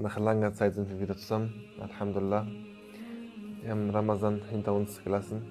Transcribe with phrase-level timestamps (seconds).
[0.00, 1.52] Nach langer Zeit sind wir wieder zusammen.
[1.80, 2.46] Alhamdulillah.
[3.60, 5.42] Wir haben Ramazan hinter uns gelassen.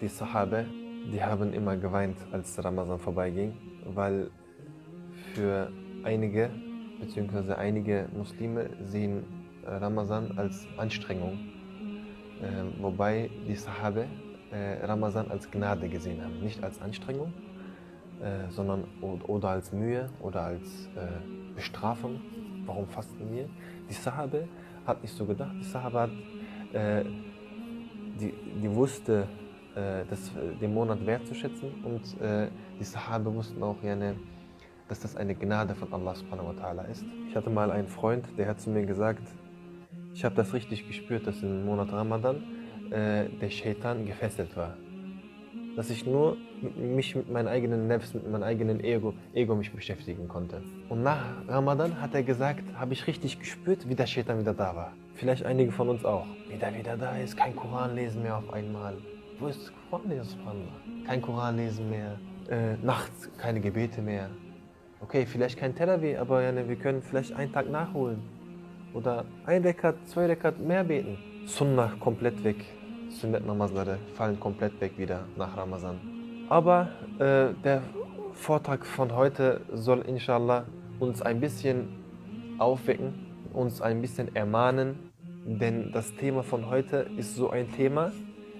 [0.00, 0.64] Die Sahabe,
[1.12, 4.30] die haben immer geweint, als Ramazan vorbeiging, weil
[5.34, 5.72] für
[6.04, 6.50] einige,
[7.00, 9.24] beziehungsweise einige Muslime sehen
[9.64, 11.40] Ramazan als Anstrengung,
[12.42, 14.06] äh, wobei die Sahabe
[14.52, 17.32] äh, Ramazan als Gnade gesehen haben, nicht als Anstrengung,
[18.22, 22.20] äh, sondern oder als Mühe oder als äh, Bestrafung.
[22.66, 23.48] Warum fasten wir?
[23.88, 24.48] Die Sahabe
[24.86, 25.54] hat nicht so gedacht.
[25.58, 26.10] Die Sahabe hat,
[26.72, 27.04] äh,
[28.20, 29.26] die, die wusste,
[29.74, 32.16] äh, das, den Monat wertzuschätzen und
[32.78, 33.96] die Sahabe wussten auch, ja,
[34.88, 37.04] dass das eine Gnade von Allah subhanahu wa ta'ala ist.
[37.28, 39.22] Ich hatte mal einen Freund, der hat zu mir gesagt,
[40.14, 42.42] ich habe das richtig gespürt, dass im Monat Ramadan
[42.90, 44.76] äh, der Shaitan gefesselt war.
[45.76, 46.38] Dass ich nur
[46.76, 50.62] mich mit meinem eigenen Nervs, mit meinem eigenen Ego, Ego mich beschäftigen konnte.
[50.88, 54.74] Und nach Ramadan hat er gesagt, habe ich richtig gespürt, wie der Shaitan wieder da
[54.74, 54.92] war.
[55.14, 56.26] Vielleicht einige von uns auch.
[56.48, 58.96] Wie der wieder da ist, kein Koran lesen mehr auf einmal.
[59.38, 60.38] Wo ist das Koran lesen?
[61.06, 62.18] Kein Koran lesen mehr.
[62.48, 64.30] Äh, nachts keine Gebete mehr.
[65.00, 68.22] Okay, vielleicht kein Terawih, aber ja, ne, wir können vielleicht einen Tag nachholen.
[68.94, 71.18] Oder ein Rekat, zwei Rekat mehr beten.
[71.44, 72.64] Sunnah komplett weg.
[73.10, 75.98] Sunnet Namazlare fallen komplett weg wieder nach Ramazan.
[76.48, 77.82] Aber äh, der
[78.32, 80.64] Vortrag von heute soll inshallah
[81.00, 81.88] uns ein bisschen
[82.58, 83.14] aufwecken,
[83.52, 85.10] uns ein bisschen ermahnen,
[85.44, 88.12] denn das Thema von heute ist so ein Thema,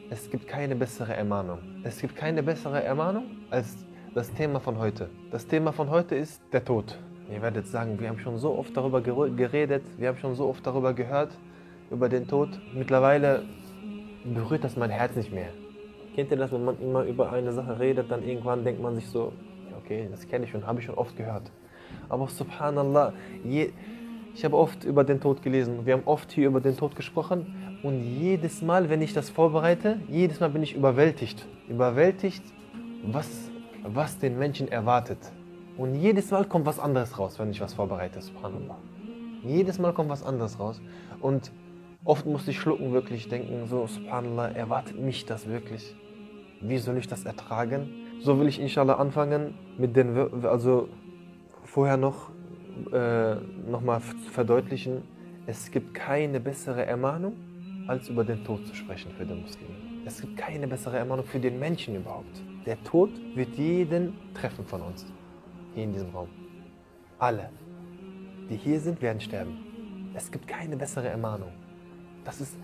[0.09, 1.59] es gibt keine bessere Ermahnung.
[1.83, 3.77] Es gibt keine bessere Ermahnung als
[4.15, 5.11] das Thema von heute.
[5.31, 6.97] Das Thema von heute ist der Tod.
[7.31, 10.65] Ihr werdet sagen, wir haben schon so oft darüber geredet, wir haben schon so oft
[10.65, 11.37] darüber gehört,
[11.91, 12.49] über den Tod.
[12.73, 13.43] Mittlerweile
[14.35, 15.49] berührt das mein Herz nicht mehr.
[16.15, 19.07] Kennt ihr das, wenn man immer über eine Sache redet, dann irgendwann denkt man sich
[19.09, 19.33] so,
[19.79, 21.51] okay, das kenne ich schon, habe ich schon oft gehört.
[22.09, 23.13] Aber subhanallah,
[23.45, 23.71] je,
[24.35, 27.55] ich habe oft über den Tod gelesen, wir haben oft hier über den Tod gesprochen
[27.83, 31.47] und jedes Mal, wenn ich das vorbereite, jedes Mal bin ich überwältigt.
[31.69, 32.43] Überwältigt,
[33.05, 33.51] was,
[33.85, 35.19] was den Menschen erwartet.
[35.77, 38.77] Und jedes Mal kommt was anderes raus, wenn ich was vorbereite, subhanallah.
[39.45, 40.81] Jedes Mal kommt was anderes raus.
[41.21, 41.53] Und
[42.07, 45.95] oft musste ich schlucken, wirklich denken, so, subhanallah, erwartet mich das wirklich?
[46.61, 47.91] Wie soll ich das ertragen?
[48.21, 50.89] So will ich inshallah anfangen mit den, also
[51.65, 52.31] vorher noch,
[52.93, 53.35] äh,
[53.69, 54.01] nochmal
[54.33, 55.03] verdeutlichen,
[55.47, 57.35] es gibt keine bessere Ermahnung,
[57.87, 59.69] als über den Tod zu sprechen für den Muslim.
[60.05, 62.43] Es gibt keine bessere Ermahnung für den Menschen überhaupt.
[62.65, 65.07] Der Tod wird jeden treffen von uns
[65.75, 66.29] hier in diesem Raum.
[67.19, 67.51] Alle,
[68.49, 69.59] die hier sind, werden sterben.
[70.15, 71.53] Es gibt keine bessere Ermahnung.
[72.27, 72.57] Das ist,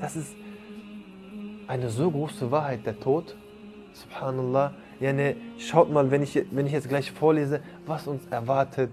[0.00, 0.34] das ist
[1.68, 3.36] eine so große Wahrheit, der Tod.
[3.92, 4.72] Subhanallah.
[4.98, 8.90] Ja, ne, schaut mal, wenn ich, wenn ich jetzt gleich vorlese, was uns erwartet.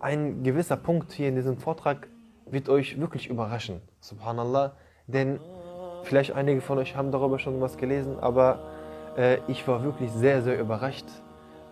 [0.00, 2.08] Ein gewisser Punkt hier in diesem Vortrag
[2.46, 3.80] wird euch wirklich überraschen.
[4.00, 4.72] Subhanallah.
[5.06, 5.40] Denn
[6.02, 8.60] vielleicht einige von euch haben darüber schon was gelesen, aber
[9.16, 11.06] äh, ich war wirklich sehr, sehr überrascht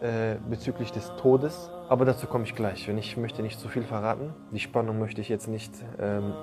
[0.00, 1.70] äh, bezüglich des Todes.
[1.88, 4.34] Aber dazu komme ich gleich, ich möchte nicht zu viel verraten.
[4.52, 6.34] Die Spannung möchte ich jetzt nicht ähm,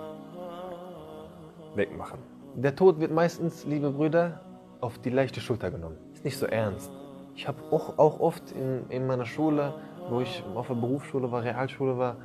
[1.75, 2.19] wegmachen.
[2.55, 4.41] Der Tod wird meistens, liebe Brüder,
[4.81, 5.97] auf die leichte Schulter genommen.
[6.13, 6.91] Ist nicht so ernst.
[7.35, 9.73] Ich habe auch, auch oft in, in meiner Schule,
[10.09, 12.17] wo ich auf der Berufsschule war, Realschule war,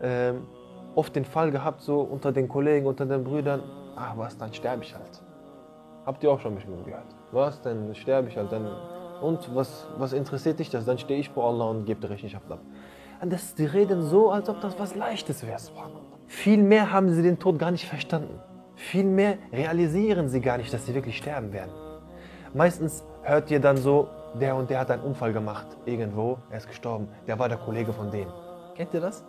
[0.00, 0.46] ähm,
[0.94, 3.62] oft den Fall gehabt, so unter den Kollegen, unter den Brüdern,
[3.96, 5.22] ah, was, dann sterbe ich halt.
[6.04, 7.06] Habt ihr auch schon bisschen gehört?
[7.32, 8.68] Was, dann sterbe ich halt, dann
[9.22, 10.84] und was, was interessiert dich das?
[10.84, 12.58] Dann stehe ich vor Allah und gebe dir Rechenschaft ab.
[13.20, 15.58] Und das, die reden so, als ob das was Leichtes wäre.
[16.26, 18.40] Vielmehr haben sie den Tod gar nicht verstanden.
[18.90, 21.70] Vielmehr realisieren sie gar nicht, dass sie wirklich sterben werden.
[22.52, 26.66] Meistens hört ihr dann so, der und der hat einen Unfall gemacht irgendwo, er ist
[26.66, 28.26] gestorben, der war der Kollege von dem.
[28.74, 29.24] Kennt ihr das?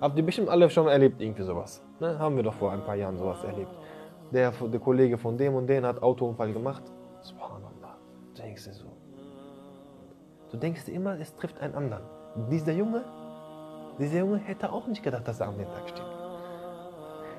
[0.00, 1.82] Habt ihr bestimmt alle schon erlebt, irgendwie sowas.
[1.98, 2.18] Ne?
[2.18, 3.72] Haben wir doch vor ein paar Jahren sowas erlebt.
[4.30, 6.82] Der, der Kollege von dem und dem hat Autounfall gemacht.
[7.22, 7.96] Subhanallah
[8.38, 8.92] denkst dir so.
[10.52, 12.04] Du denkst dir immer, es trifft einen anderen.
[12.50, 13.02] Dieser Junge,
[13.98, 16.04] dieser Junge hätte auch nicht gedacht, dass er am Mittag steht.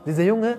[0.06, 0.58] Dieser Junge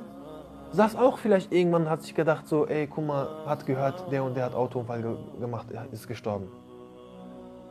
[0.72, 4.36] saß auch vielleicht irgendwann hat sich gedacht, so, ey, guck mal, hat gehört, der und
[4.36, 6.48] der hat Autounfall ge gemacht, er ist gestorben.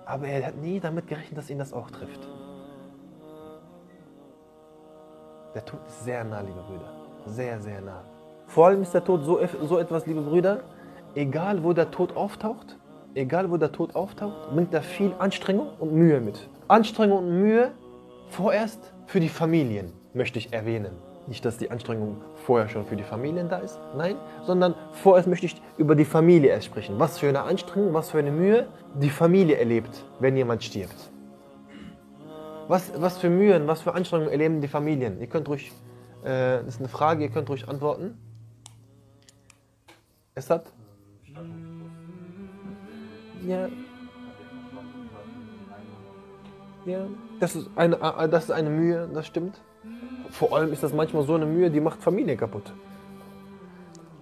[0.05, 2.27] Aber er hat nie damit gerechnet, dass ihn das auch trifft.
[5.53, 6.93] Der Tod ist sehr nah, liebe Brüder.
[7.25, 8.03] Sehr, sehr nah.
[8.45, 10.61] Vor allem ist der Tod so, so etwas, liebe Brüder,
[11.15, 12.77] egal wo der Tod auftaucht,
[13.15, 16.49] egal wo der Tod auftaucht, bringt er viel Anstrengung und Mühe mit.
[16.67, 17.71] Anstrengung und Mühe
[18.29, 21.06] vorerst für die Familien, möchte ich erwähnen.
[21.27, 25.45] Nicht, dass die Anstrengung vorher schon für die Familien da ist, nein, sondern vorerst möchte
[25.45, 26.99] ich über die Familie erst sprechen.
[26.99, 31.11] Was für eine Anstrengung, was für eine Mühe die Familie erlebt, wenn jemand stirbt.
[32.69, 35.19] Was, was für Mühen, was für Anstrengungen erleben die Familien?
[35.21, 35.71] Ihr könnt ruhig
[36.23, 38.17] Äh, das ist eine Frage, ihr könnt ruhig antworten.
[40.35, 40.65] Es hat?
[43.45, 43.69] Ja.
[46.85, 47.05] Ja,
[47.39, 49.61] das ist, eine, äh, das ist eine Mühe, das stimmt.
[50.31, 52.73] Vor allem ist das manchmal so eine Mühe, die macht Familie kaputt.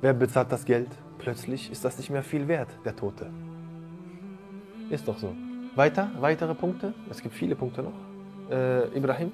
[0.01, 0.89] Wer bezahlt das Geld?
[1.17, 3.29] Plötzlich ist das nicht mehr viel wert, der Tote.
[4.89, 5.33] Ist doch so.
[5.75, 6.93] Weiter, weitere Punkte?
[7.09, 7.93] Es gibt viele Punkte noch.
[8.49, 9.31] Äh, Ibrahim?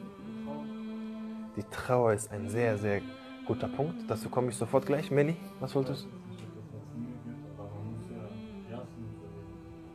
[1.58, 3.02] Die Trauer ist ein sehr, sehr
[3.46, 3.96] guter Punkt.
[4.08, 5.12] Dazu komme ich sofort gleich.
[5.12, 6.22] Melli, was wolltest du?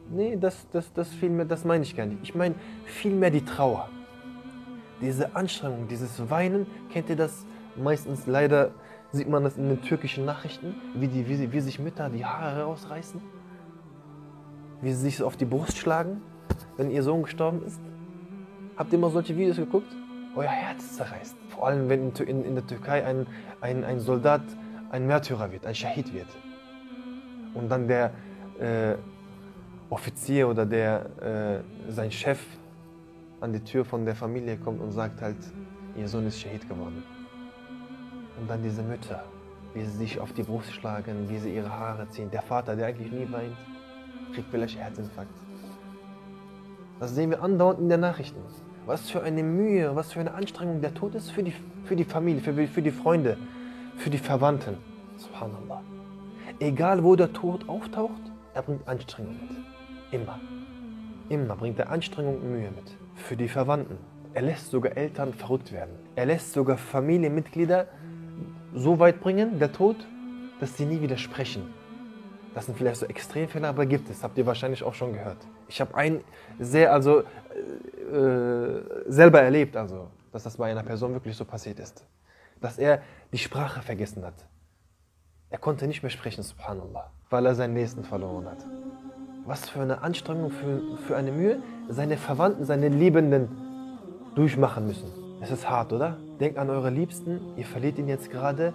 [0.08, 2.20] Nee, das, das, das, vielmehr, das meine ich gar nicht.
[2.23, 3.88] Ich meine vielmehr die Trauer.
[5.01, 7.45] Diese Anstrengung, dieses Weinen, kennt ihr das?
[7.77, 8.71] Meistens leider
[9.13, 12.63] sieht man das in den türkischen Nachrichten, wie, die, wie, wie sich Mütter die Haare
[12.63, 13.21] rausreißen,
[14.81, 16.23] wie sie sich auf die Brust schlagen,
[16.77, 17.81] wenn ihr Sohn gestorben ist.
[18.77, 19.95] Habt ihr mal solche Videos geguckt?
[20.35, 21.37] Euer Herz zerreißt.
[21.49, 23.27] Vor allem, wenn in, in der Türkei ein,
[23.61, 24.43] ein, ein Soldat
[24.91, 26.29] ein Märtyrer wird, ein Shahid wird.
[27.55, 28.13] Und dann der
[28.59, 28.97] äh,
[29.89, 32.41] Offizier oder der, äh, sein Chef
[33.47, 35.37] an die Tür von der Familie kommt und sagt halt,
[35.97, 37.05] ihr Sohn ist Shahid geworden.
[38.41, 39.23] Und dann diese Mütter,
[39.73, 42.29] wie sie sich auf die Brust schlagen, wie sie ihre Haare ziehen.
[42.33, 43.57] Der Vater, der eigentlich nie weint,
[44.35, 45.31] kriegt vielleicht Herzinfarkt.
[46.99, 48.41] Das sehen wir andauernd in den Nachrichten.
[48.85, 51.55] Was für eine Mühe, was für eine Anstrengung der Tod ist für die,
[51.85, 53.37] für die Familie, für, für die Freunde,
[53.97, 54.77] für die Verwandten.
[55.19, 55.83] Subhanallah.
[56.59, 58.23] Egal wo der Tod auftaucht,
[58.55, 59.57] er bringt Anstrengung mit.
[60.11, 60.41] Immer.
[61.29, 63.06] Immer bringt er Anstrengung und Mühe mit.
[63.17, 63.99] Für die Verwandten.
[64.35, 65.95] Er lässt sogar Eltern verrückt werden.
[66.15, 67.89] Er lässt sogar Familienmitglieder
[68.75, 69.97] so weit bringen, der Tod,
[70.61, 71.73] dass sie nie widersprechen.
[72.55, 74.23] Das sind vielleicht so Extremfälle, aber gibt es.
[74.23, 75.39] Habt ihr wahrscheinlich auch schon gehört.
[75.69, 76.23] Ich habe einen
[76.59, 77.25] sehr, also äh,
[79.07, 82.07] selber erlebt, also, dass das bei einer Person wirklich so passiert ist.
[82.61, 83.03] Dass er
[83.33, 84.47] die Sprache vergessen hat.
[85.51, 88.65] Er konnte nicht mehr sprechen, subhanallah, weil er seinen Nächsten verloren hat.
[89.45, 93.49] Was für eine Anstrengung, für, für eine Mühe seine Verwandten, seine Liebenden
[94.35, 95.11] durchmachen müssen.
[95.41, 96.17] Es ist hart, oder?
[96.41, 98.73] Denkt an eure Liebsten, ihr verliert ihn jetzt gerade.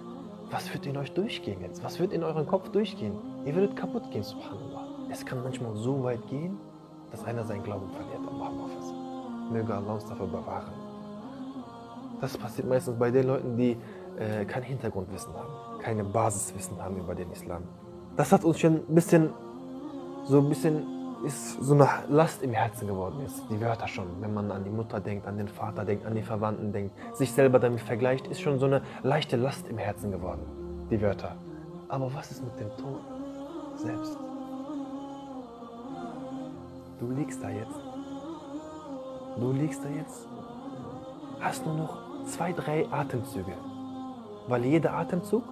[0.50, 1.82] Was wird in euch durchgehen jetzt?
[1.82, 3.14] Was wird in euren Kopf durchgehen?
[3.44, 4.86] Ihr würdet kaputt gehen, subhanallah.
[5.10, 6.58] Es kann manchmal so weit gehen,
[7.10, 8.20] dass einer seinen Glauben verliert.
[8.28, 8.50] Allah
[9.50, 10.72] Möge Allah uns dafür bewahren.
[12.20, 13.76] Das passiert meistens bei den Leuten, die
[14.18, 17.62] äh, kein Hintergrundwissen haben, keine Basiswissen haben über den Islam.
[18.16, 19.30] Das hat uns schon ein bisschen,
[20.24, 23.42] so ein bisschen ist so eine Last im Herzen geworden ist.
[23.50, 26.22] Die Wörter schon, wenn man an die Mutter denkt, an den Vater denkt, an die
[26.22, 30.42] Verwandten denkt, sich selber damit vergleicht, ist schon so eine leichte Last im Herzen geworden.
[30.90, 31.36] Die Wörter.
[31.88, 33.00] Aber was ist mit dem Tod
[33.76, 34.16] selbst?
[36.98, 37.80] Du liegst da jetzt.
[39.38, 40.26] Du liegst da jetzt.
[41.40, 43.54] Hast nur noch zwei, drei Atemzüge.
[44.48, 45.44] Weil jeder Atemzug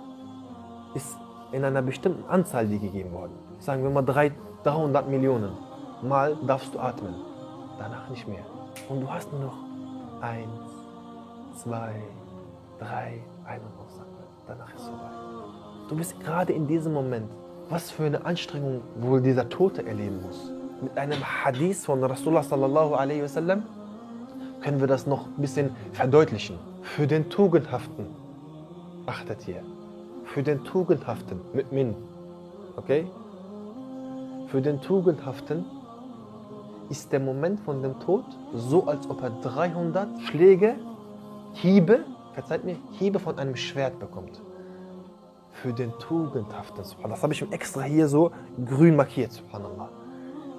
[0.94, 1.16] ist
[1.52, 3.32] in einer bestimmten Anzahl dir gegeben worden.
[3.58, 4.32] Sagen wir mal drei
[4.64, 5.52] 300 Millionen
[6.02, 7.14] Mal darfst du atmen,
[7.78, 8.44] danach nicht mehr.
[8.88, 9.58] Und du hast nur noch
[10.22, 10.70] eins,
[11.62, 11.94] zwei,
[12.78, 14.24] drei, ein- und ausatmen.
[14.46, 15.10] Danach ist vorbei.
[15.90, 17.30] Du bist gerade in diesem Moment.
[17.68, 20.50] Was für eine Anstrengung wohl dieser Tote erleben muss.
[20.80, 23.62] Mit einem Hadith von Rasulullah sallallahu alaihi wasallam
[24.62, 26.58] können wir das noch ein bisschen verdeutlichen.
[26.82, 28.06] Für den Tugendhaften,
[29.04, 29.62] achtet hier,
[30.24, 31.94] für den Tugendhaften mit Min,
[32.76, 33.06] okay?
[34.50, 35.64] Für den Tugendhaften
[36.88, 40.74] ist der Moment von dem Tod so, als ob er 300 Schläge,
[41.52, 42.00] Hiebe,
[42.32, 44.42] verzeiht mir, Hiebe von einem Schwert bekommt.
[45.52, 48.32] Für den Tugendhaften, das habe ich ihm extra hier so
[48.64, 49.88] grün markiert, subhanallah.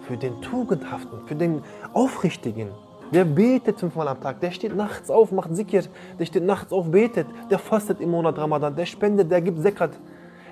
[0.08, 2.70] Für den Tugendhaften, für den Aufrichtigen,
[3.14, 5.84] der betet fünfmal am Tag, der steht nachts auf, macht Zikr,
[6.18, 9.92] der steht nachts auf, betet, der fastet im Monat Ramadan, der spendet, der gibt Zekat.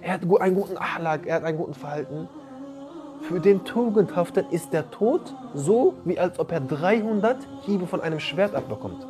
[0.02, 2.28] Er hat einen guten Ahlak, er hat einen guten Verhalten.
[3.22, 5.22] Für den Tugendhaften ist der Tod
[5.54, 9.06] so, wie als ob er 300 Hiebe von einem Schwert abbekommt.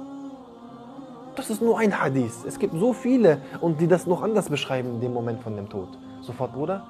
[1.36, 2.44] Das ist nur ein Hadith.
[2.46, 5.70] Es gibt so viele und die das noch anders beschreiben in dem Moment von dem
[5.70, 5.88] Tod.
[6.22, 6.86] Sofort, Bruder?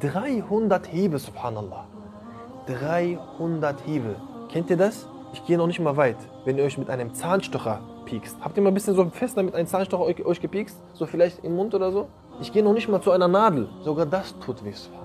[0.00, 1.84] 300 Hiebe, subhanallah.
[2.66, 4.16] 300 Hiebe.
[4.50, 5.06] Kennt ihr das?
[5.34, 6.16] Ich gehe noch nicht mal weit.
[6.44, 8.36] Wenn ihr euch mit einem Zahnstocher piekst.
[8.40, 10.78] Habt ihr mal ein bisschen so fest damit einen Zahnstocher euch, euch gepiekst?
[10.94, 12.08] So vielleicht im Mund oder so?
[12.40, 13.68] Ich gehe noch nicht mal zu einer Nadel.
[13.82, 15.01] Sogar das tut weh, subhanallah.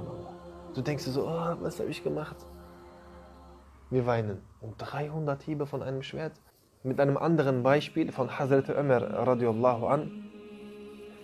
[0.78, 2.36] Du denkst dir so, oh, was habe ich gemacht?
[3.90, 4.44] Wir weinen.
[4.62, 6.34] Und 300 Hiebe von einem Schwert.
[6.84, 10.30] Mit einem anderen Beispiel von Hazrat Umar radiallahu an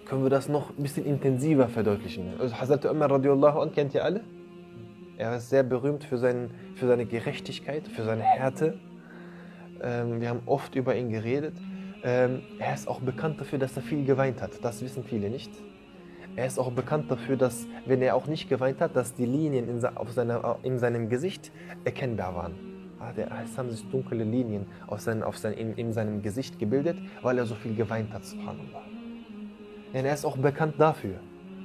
[0.08, 2.34] können wir das noch ein bisschen intensiver verdeutlichen.
[2.40, 4.22] Also Hazrat Umar radiallahu an kennt ihr alle?
[5.20, 8.80] Er ist sehr berühmt für, seinen, für seine Gerechtigkeit, für seine Härte.
[9.84, 11.54] Ähm, wir haben oft über ihn geredet.
[12.04, 14.66] ähm, er ist auch bekannt dafür, dass er viel geweint hat.
[14.66, 15.52] Das wissen viele nicht.
[16.36, 19.70] Er ist auch bekannt dafür, dass, wenn er auch nicht geweint hat, dass die Linien
[19.70, 21.52] in, auf seiner, in seinem Gesicht
[21.84, 22.54] erkennbar waren.
[23.00, 23.12] Ah,
[23.44, 27.38] es haben sich dunkle Linien auf sein, auf sein, in, in, seinem Gesicht gebildet, weil
[27.38, 28.82] er so viel geweint hat, subhanallah.
[29.94, 31.16] Denn er ist auch bekannt dafür.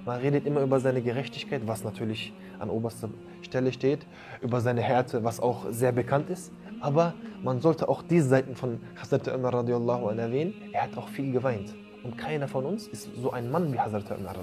[0.05, 3.09] Man redet immer über seine Gerechtigkeit, was natürlich an oberster
[3.43, 4.07] Stelle steht,
[4.43, 6.53] über seine Härte, was auch sehr bekannt ist.
[6.81, 10.55] Aber man sollte auch diese Seiten von Hazrat Umar radiallahu anh erwähnen.
[10.73, 11.75] Er hat auch viel geweint.
[12.09, 14.35] Und keiner von uns ist so ein Mann wie Hazrat Umar.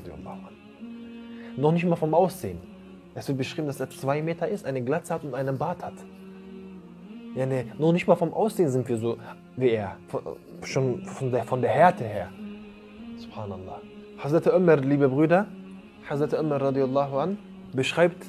[1.57, 2.60] Noch nicht mal vom Aussehen.
[3.15, 5.95] Es wird beschrieben, dass er zwei Meter ist, eine Glatze hat und einen Bart hat.
[7.34, 9.17] Ja, nee, noch nicht mal vom Aussehen sind wir so
[9.55, 9.98] wie er.
[10.10, 10.22] Von,
[10.62, 12.29] schon von der, von der Härte her.
[13.17, 13.81] Subhanallah.
[14.19, 15.48] Hazrat Umar, liebe Brüder,
[16.07, 17.39] Hazrat Umar radiallahu an,
[17.74, 18.27] beschreibt,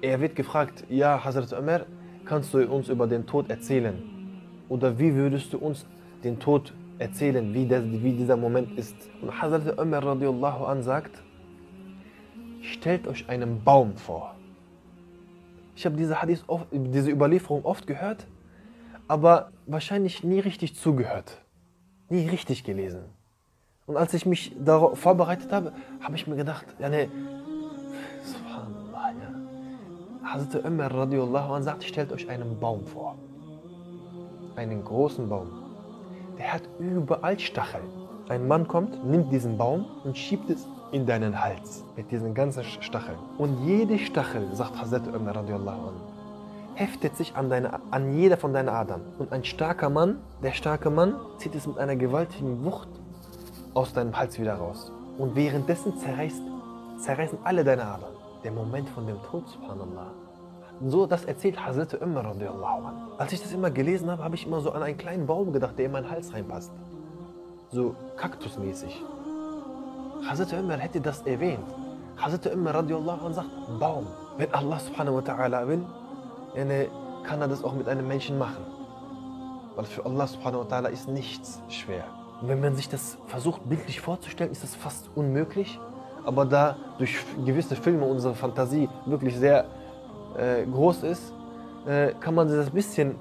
[0.00, 1.86] er wird gefragt, ja Hazrat Umar,
[2.24, 4.00] kannst du uns über den Tod erzählen?
[4.68, 5.86] Oder wie würdest du uns
[6.22, 8.94] den Tod erzählen, wie, das, wie dieser Moment ist?
[9.22, 11.22] Und Hazrat Umar radiallahu an sagt,
[12.60, 14.34] stellt euch einen Baum vor.
[15.74, 16.16] Ich habe diese,
[16.72, 18.26] diese Überlieferung oft gehört,
[19.08, 21.40] aber wahrscheinlich nie richtig zugehört,
[22.10, 23.04] nie richtig gelesen.
[23.86, 27.08] Und als ich mich darauf vorbereitet habe, habe ich mir gedacht, ja, ne,
[28.22, 30.32] Subhanallah, ja.
[30.34, 33.16] Hazrat Umar radiallahu anh sagt, stellt euch einen Baum vor.
[34.54, 35.59] Einen großen Baum.
[36.40, 37.84] Der hat überall Stacheln.
[38.30, 42.64] Ein Mann kommt, nimmt diesen Baum und schiebt es in deinen Hals mit diesen ganzen
[42.64, 43.18] Stacheln.
[43.36, 46.00] Und jede Stachel, sagt Hazrat Umar radiallahu anh,
[46.76, 49.02] heftet sich an, deine, an jeder von deinen Adern.
[49.18, 52.88] Und ein starker Mann, der starke Mann, zieht es mit einer gewaltigen Wucht
[53.74, 54.90] aus deinem Hals wieder raus.
[55.18, 56.40] Und währenddessen zerreißt,
[57.00, 58.14] zerreißen alle deine Adern.
[58.44, 60.10] Der Moment von dem Tod, subhanallah.
[60.82, 62.34] So, das erzählt Hazrat Umar.
[63.18, 65.78] Als ich das immer gelesen habe, habe ich immer so an einen kleinen Baum gedacht,
[65.78, 66.72] der in meinen Hals reinpasst.
[67.70, 69.02] So kaktusmäßig.
[70.26, 71.66] Hazrat Umar hätte das erwähnt.
[72.16, 72.82] Hazrat Umar
[73.32, 74.06] sagt, Baum.
[74.38, 75.84] Wenn Allah subhanahu wa ta'ala will,
[77.24, 78.64] kann er das auch mit einem Menschen machen.
[79.76, 82.04] Weil für Allah subhanahu wa ta'ala ist nichts schwer.
[82.40, 85.78] Und wenn man sich das versucht bildlich vorzustellen, ist das fast unmöglich.
[86.24, 89.66] Aber da durch gewisse Filme unsere Fantasie wirklich sehr
[90.36, 91.32] äh, groß ist,
[91.86, 93.14] äh, kann man sich das ein bisschen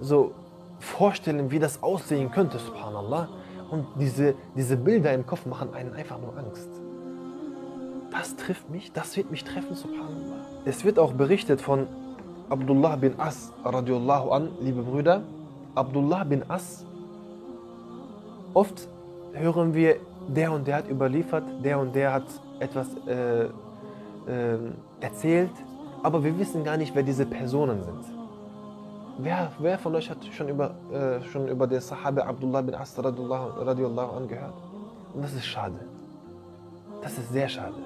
[0.00, 0.32] so
[0.78, 3.28] vorstellen, wie das aussehen könnte, subhanallah.
[3.70, 6.68] Und diese, diese Bilder im Kopf machen einen einfach nur Angst.
[8.10, 10.44] Das trifft mich, das wird mich treffen, subhanallah.
[10.64, 11.86] Es wird auch berichtet von
[12.48, 15.22] Abdullah bin As, radiallahu an, liebe Brüder.
[15.74, 16.84] Abdullah bin As
[18.54, 18.88] Oft
[19.32, 19.96] hören wir,
[20.28, 22.26] der und der hat überliefert, der und der hat
[22.60, 23.50] etwas äh, äh,
[25.00, 25.50] erzählt,
[26.04, 28.04] aber wir wissen gar nicht, wer diese Personen sind.
[29.18, 32.94] Wer, wer von euch hat schon über, äh, schon über den Sahabe Abdullah bin As
[32.98, 34.52] radiallahu angehört?
[35.14, 35.80] Und das ist schade.
[37.00, 37.80] Das ist sehr schade.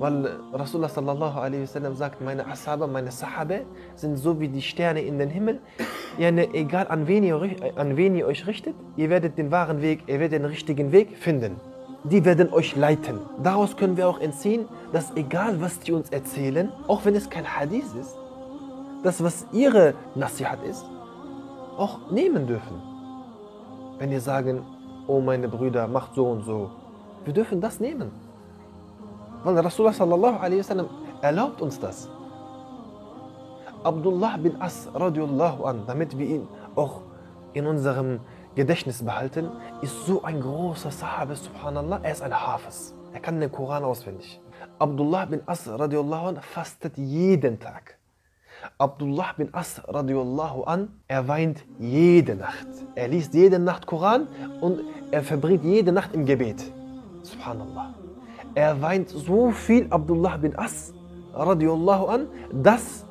[0.00, 3.62] Weil Rasulullah sallallahu alaihi wasallam sagt, meine Ashaba, meine Sahabe
[3.94, 5.60] sind so wie die Sterne in den Himmel.
[6.18, 7.38] Yani, egal an wen, ihr,
[7.76, 11.16] an wen ihr euch richtet, ihr werdet den wahren Weg, ihr werdet den richtigen Weg
[11.16, 11.60] finden.
[12.04, 13.20] Die werden euch leiten.
[13.42, 17.44] Daraus können wir auch entziehen, dass egal was die uns erzählen, auch wenn es kein
[17.44, 18.16] Hadith ist,
[19.02, 20.84] das was ihre Nasihat ist,
[21.76, 22.80] auch nehmen dürfen.
[23.98, 24.62] Wenn ihr sagen,
[25.06, 26.70] oh meine Brüder, macht so und so,
[27.24, 28.10] wir dürfen das nehmen.
[29.44, 30.88] Weil Rasulullah sallallahu alaihi wasallam
[31.20, 32.08] erlaubt uns das.
[33.82, 37.00] Abdullah bin As radiallahu an, damit wir ihn auch
[37.52, 38.20] in unserem
[38.54, 39.48] Gedächtnis behalten,
[39.80, 42.94] ist so ein großer Sahabe, subhanallah, er ist ein Hafiz.
[43.12, 44.40] Er kann den Koran auswendig.
[44.78, 47.98] Abdullah bin As radiallahu an fastet jeden Tag.
[48.78, 52.66] Abdullah bin As radiallahu an, er weint jede Nacht.
[52.94, 54.26] Er liest jede Nacht Koran
[54.60, 54.80] und
[55.10, 56.72] er verbringt jede Nacht im Gebet.
[57.22, 57.94] Subhanallah.
[58.54, 60.92] Er weint so viel, Abdullah bin As,
[61.34, 63.06] radiallahu an, dass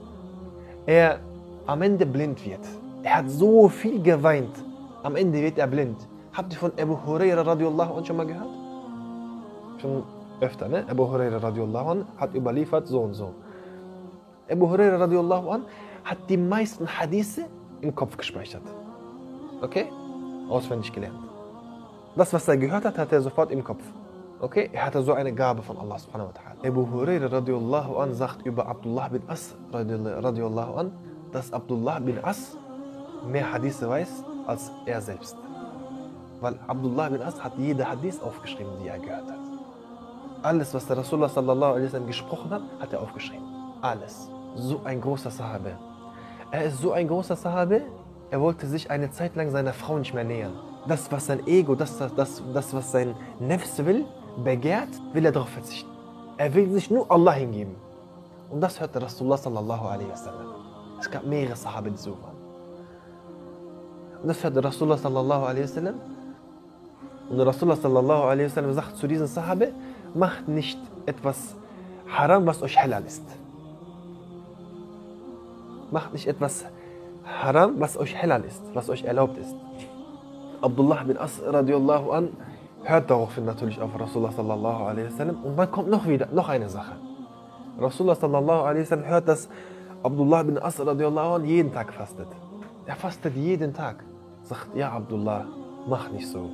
[0.86, 1.20] er
[1.66, 2.62] am Ende blind wird.
[3.04, 4.64] Er hat so viel geweint,
[5.04, 6.08] am Ende wird er blind.
[6.34, 8.48] Habt ihr von Abu Huraira radiallahu an schon mal gehört?
[9.82, 10.04] Schon
[10.42, 10.86] öfter, ne?
[10.88, 13.34] Abu Huraira radiallahu an hat überliefert so und so.
[14.50, 15.66] Abu Huraira radiallahu an
[16.04, 17.46] hat die meisten Hadithe
[17.82, 18.64] im Kopf gespeichert.
[19.62, 19.86] Okay?
[20.50, 21.20] Auswendig gelernt.
[22.16, 23.84] Das, was er gehört hat, hat er sofort im Kopf.
[24.42, 26.68] Okay, er hatte so eine Gabe von Allah subhanahu wa ta'ala.
[26.68, 30.92] Abu Huraira radiallahu an sagt über Abdullah bin As radiallahu an,
[31.32, 32.56] dass Abdullah bin As
[33.28, 35.38] mehr Hadithe weiß als er selbst.
[36.42, 39.46] Weil Abdullah bin As hat jede Hadith aufgeschrieben, die er gehört hat.
[40.42, 43.46] Alles, was der Rasulullah sallallahu alaihi wasallam gesprochen hat, hat er aufgeschrieben.
[43.82, 44.30] Alles.
[44.56, 45.72] So ein großer Sahabe.
[46.52, 47.84] Er ist so ein großer Sahabe,
[48.32, 50.54] er wollte sich eine Zeit lang seiner Frau nicht mehr nähern.
[50.88, 54.06] das, was sein Ego, das, das, das, das was sein Nefs will,
[54.44, 55.90] begehrt, will er darauf verzichten.
[56.38, 57.76] Er will sich nur Allah hingeben.
[58.50, 60.48] Und das hörte Rasulullah sallallahu alaihi wasallam.
[61.00, 62.29] Es gab mehrere Sahaben, die so waren.
[64.22, 65.96] Und das hörte Rasulullah sallallahu alaihi wasallam.
[67.30, 69.72] Und Rasulullah sallallahu alaihi wasallam sagt zu diesen Sahabe,
[70.14, 71.56] macht nicht etwas
[72.08, 73.24] haram, was euch halal ist.
[75.92, 76.66] Macht nicht etwas
[77.24, 79.56] haram, was euch halal ist, was euch erlaubt ist.
[80.62, 82.30] Abdullah bin As radiallahu an
[82.84, 86.70] hört daraufhin natürlich auf Rasulullah sallallahu alaihi wasallam und dann kommt noch wieder noch eine
[86.70, 86.96] Sache.
[87.80, 89.50] Rasulullah sallallahu alaihi wasallam hört, dass
[90.04, 92.28] Abdullah bin As radiallahu an jeden Tag fastet.
[92.86, 94.04] Er fastet jeden Tag.
[94.50, 95.46] Sagt, ja Abdullah,
[95.88, 96.50] mach nicht so.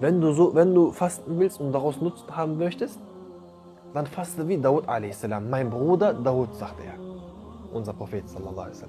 [0.00, 2.98] Wenn du, so, wenn du fasten willst und daraus Nutzen haben möchtest,
[3.94, 5.24] dann faste wie Dawud a.s.
[5.48, 6.94] Mein Bruder Dawud, sagt er.
[7.72, 8.84] Unser Prophet sallallahu alaihi.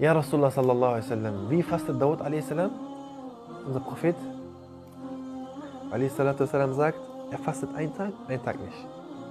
[0.00, 2.50] Ja Rasulullah sallallahu alaihi wie fastet Dawud a.s.?
[3.66, 4.16] Unser Prophet
[5.92, 6.16] a.s.
[6.76, 6.98] sagt,
[7.30, 8.88] er fastet einen Tag, einen Tag nicht.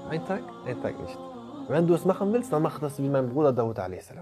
[0.10, 1.20] Ein Tag, ein Tag nicht.
[1.68, 4.14] Wenn du es machen willst, dann mach das wie mein Bruder Dawud a.s.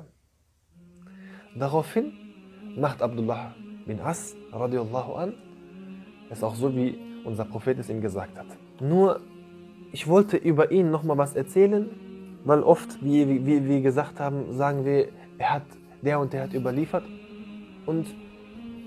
[1.56, 2.31] Daraufhin
[2.76, 3.54] macht Abdullah
[3.86, 5.34] bin As radiallahu an,
[6.30, 8.48] es auch so, wie unser Prophet es ihm gesagt hat.
[8.80, 9.20] Nur,
[9.92, 11.90] ich wollte über ihn nochmal was erzählen,
[12.46, 15.64] weil oft, wie, wie wir gesagt haben, sagen wir, er hat,
[16.02, 17.04] der und der hat überliefert
[17.86, 18.08] und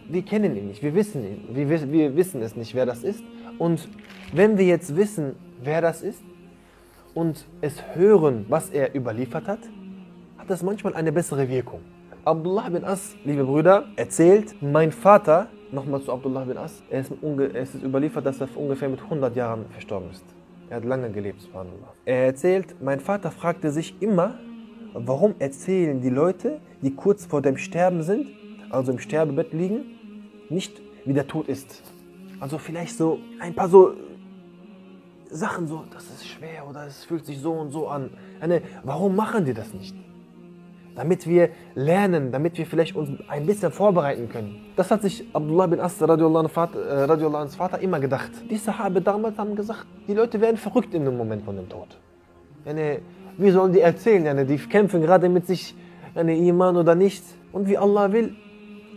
[0.08, 3.22] wir kennen ihn nicht, wir wissen ihn, wir, wir wissen es nicht, wer das ist.
[3.58, 3.88] Und
[4.32, 6.22] wenn wir jetzt wissen, wer das ist
[7.14, 9.60] und es hören, was er überliefert hat,
[10.38, 11.80] hat das manchmal eine bessere Wirkung.
[12.26, 17.82] Abdullah bin As, liebe Brüder, erzählt, mein Vater, nochmal zu Abdullah bin As, es ist
[17.82, 20.24] überliefert, dass er ungefähr mit 100 Jahren verstorben ist.
[20.70, 21.92] Er hat lange gelebt, subhanallah.
[22.06, 24.38] Er erzählt, mein Vater fragte sich immer,
[24.94, 28.28] warum erzählen die Leute, die kurz vor dem Sterben sind,
[28.70, 31.82] also im Sterbebett liegen, nicht wie der Tod ist.
[32.40, 33.92] Also vielleicht so ein paar so
[35.28, 38.08] Sachen so, das ist schwer oder es fühlt sich so und so an.
[38.40, 39.94] Eine, warum machen die das nicht?
[40.94, 44.66] Damit wir lernen, damit wir vielleicht uns ein bisschen vorbereiten können.
[44.76, 48.30] Das hat sich Abdullah bin As radiallahu Vater, Vater immer gedacht.
[48.48, 51.98] Die Sahabe damals haben gesagt, die Leute werden verrückt in dem Moment von dem Tod.
[53.36, 54.46] Wie sollen die erzählen?
[54.46, 55.74] Die kämpfen gerade mit sich,
[56.14, 57.24] eine Iman oder nicht.
[57.52, 58.36] Und wie Allah will,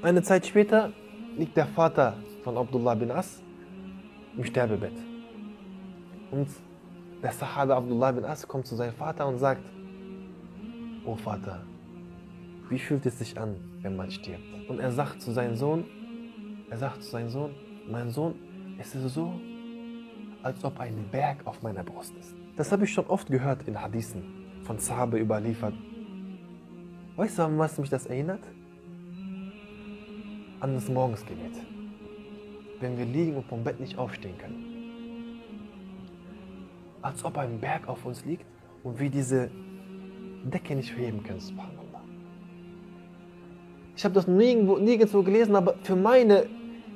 [0.04, 0.92] eine Zeit später
[1.36, 3.42] liegt der Vater von Abdullah bin As
[4.38, 4.94] im Sterbebett.
[6.30, 6.48] Und
[7.24, 9.64] der Sahabe Abdullah bin As kommt zu seinem Vater und sagt,
[11.04, 11.62] O Vater,
[12.70, 14.44] wie fühlt es sich an, wenn man stirbt?
[14.68, 15.86] Und er sagt zu seinem Sohn,
[16.70, 17.52] er sagt zu seinem Sohn,
[17.90, 18.36] mein Sohn,
[18.78, 19.34] es ist so,
[20.44, 22.36] als ob ein Berg auf meiner Brust ist.
[22.56, 24.24] Das habe ich schon oft gehört in Hadithen,
[24.64, 25.74] von Sahabe überliefert.
[27.16, 28.44] Weißt du, an was mich das erinnert?
[30.60, 31.54] An das Morgensgebet.
[32.80, 35.42] Wenn wir liegen und vom Bett nicht aufstehen können.
[37.02, 38.46] Als ob ein Berg auf uns liegt
[38.84, 39.50] und wir diese
[40.44, 41.42] Decke nicht heben können.
[43.98, 46.46] Ich habe das nirgendwo, nirgendwo gelesen, aber für meine,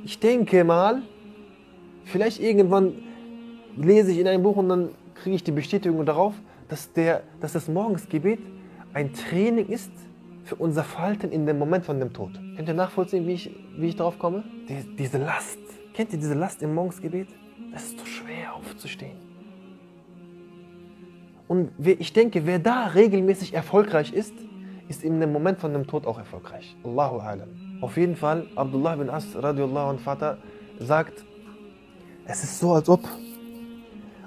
[0.05, 1.01] ich denke mal,
[2.05, 2.93] vielleicht irgendwann
[3.75, 6.35] lese ich in einem Buch und dann kriege ich die Bestätigung darauf,
[6.69, 8.39] dass, der, dass das Morgensgebet
[8.93, 9.91] ein Training ist
[10.43, 12.39] für unser Verhalten in dem Moment von dem Tod.
[12.55, 14.43] Könnt ihr nachvollziehen, wie ich, wie ich darauf komme?
[14.69, 15.57] Die, diese Last.
[15.95, 17.29] Kennt ihr diese Last im Morgensgebet?
[17.73, 19.17] Das ist so schwer aufzustehen.
[21.47, 24.33] Und ich denke, wer da regelmäßig erfolgreich ist,
[24.91, 26.75] ist in dem Moment von dem Tod auch erfolgreich.
[26.84, 27.49] Allahu alam.
[27.80, 30.38] Auf jeden Fall, Abdullah bin As radiallahu anh Vater
[30.80, 31.25] sagt,
[32.25, 33.01] es ist so, als ob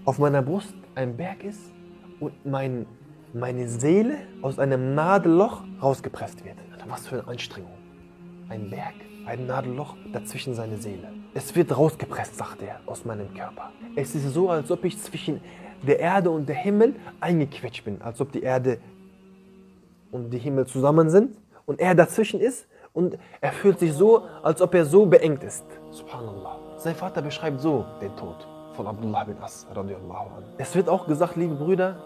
[0.06, 1.70] auf meiner Brust ein Berg ist
[2.18, 2.86] und mein,
[3.34, 6.56] meine Seele aus einem Nadelloch rausgepresst wird.
[6.86, 7.78] Was für eine Anstrengung.
[8.48, 8.94] Ein Berg,
[9.26, 11.08] ein Nadelloch dazwischen seine Seele.
[11.34, 13.70] Es wird rausgepresst, sagt er, aus meinem Körper.
[13.96, 15.40] Es ist so, als ob ich zwischen
[15.82, 18.78] der Erde und der Himmel eingequetscht bin, als ob die Erde
[20.14, 24.62] und die Himmel zusammen sind und er dazwischen ist und er fühlt sich so, als
[24.62, 25.64] ob er so beengt ist.
[25.90, 26.56] Subhanallah.
[26.76, 29.66] Sein Vater beschreibt so den Tod von Abdullah bin As.
[30.58, 31.96] Es wird auch gesagt, liebe Brüder,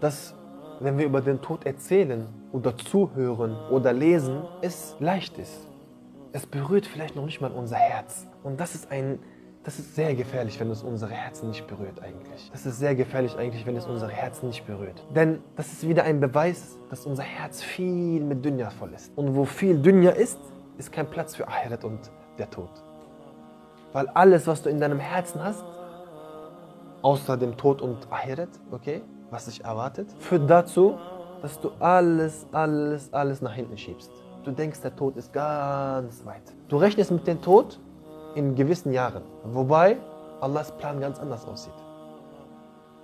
[0.00, 0.34] dass
[0.80, 5.66] wenn wir über den Tod erzählen oder zuhören oder lesen, es leicht ist.
[6.32, 8.26] Es berührt vielleicht noch nicht mal unser Herz.
[8.42, 9.18] Und das ist ein
[9.66, 12.48] das ist sehr gefährlich, wenn es unsere Herzen nicht berührt eigentlich.
[12.52, 15.04] Das ist sehr gefährlich eigentlich, wenn es unsere Herzen nicht berührt.
[15.12, 19.10] Denn das ist wieder ein Beweis, dass unser Herz viel mit Dünja voll ist.
[19.18, 20.38] Und wo viel Dünja ist,
[20.78, 21.98] ist kein Platz für Ahiret und
[22.38, 22.70] der Tod.
[23.92, 25.64] Weil alles, was du in deinem Herzen hast,
[27.02, 30.96] außer dem Tod und Ahiret, okay, was dich erwartet, führt dazu,
[31.42, 34.12] dass du alles, alles, alles nach hinten schiebst.
[34.44, 36.54] Du denkst, der Tod ist ganz weit.
[36.68, 37.80] Du rechnest mit dem Tod
[38.36, 39.22] in gewissen Jahren.
[39.44, 39.96] Wobei
[40.40, 41.72] Allahs Plan ganz anders aussieht.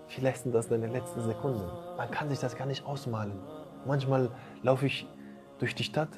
[0.09, 1.63] Vielleicht sind das deine letzten Sekunden.
[1.97, 3.33] Man kann sich das gar nicht ausmalen.
[3.87, 4.31] Manchmal
[4.63, 5.09] laufe ich
[5.59, 6.11] durch die Stadt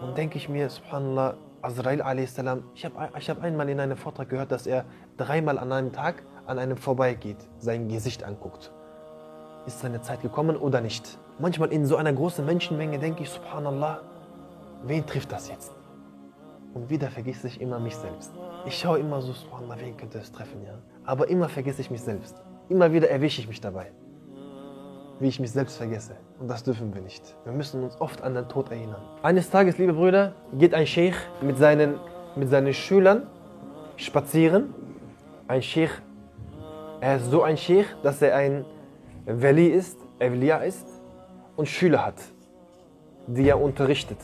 [0.00, 2.38] und denke ich mir, subhanallah, Azrael a.s.,
[2.74, 4.86] ich habe ich hab einmal in einem Vortrag gehört, dass er
[5.18, 8.72] dreimal an einem Tag an einem vorbeigeht, sein Gesicht anguckt.
[9.66, 11.18] Ist seine Zeit gekommen oder nicht?
[11.38, 14.00] Manchmal in so einer großen Menschenmenge denke ich, subhanallah,
[14.84, 15.83] wen trifft das jetzt?
[16.74, 18.32] Und wieder vergesse ich immer mich selbst.
[18.66, 20.74] Ich schaue immer so, subhanallah, wen könnte es treffen, ja?
[21.04, 22.42] Aber immer vergesse ich mich selbst.
[22.68, 23.92] Immer wieder erwische ich mich dabei,
[25.20, 26.16] wie ich mich selbst vergesse.
[26.40, 27.36] Und das dürfen wir nicht.
[27.44, 29.00] Wir müssen uns oft an den Tod erinnern.
[29.22, 32.00] Eines Tages, liebe Brüder, geht ein Sheikh mit seinen,
[32.34, 33.28] mit seinen Schülern
[33.96, 34.74] spazieren.
[35.46, 35.92] Ein Sheikh,
[37.00, 38.64] er ist so ein Sheikh, dass er ein
[39.26, 40.88] Wali ist, Evliya ist
[41.54, 42.16] und Schüler hat,
[43.28, 44.18] die er unterrichtet.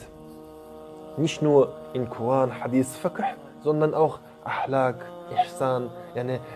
[1.17, 5.05] Nicht nur in Koran, Hadith, Fiqh, sondern auch Ahlak,
[5.45, 5.89] Ihsan,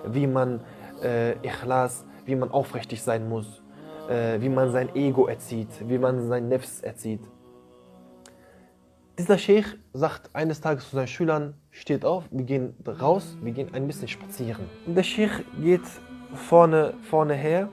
[0.07, 0.61] wie man
[1.03, 3.61] äh, Ikhlas, wie man aufrichtig sein muss,
[4.09, 7.21] äh, wie man sein Ego erzieht, wie man sein Nefs erzieht.
[9.17, 13.73] Dieser Sheikh sagt eines Tages zu seinen Schülern, steht auf, wir gehen raus, wir gehen
[13.73, 14.69] ein bisschen spazieren.
[14.85, 15.85] Und der Sheikh geht
[16.33, 17.69] vorne, vorne her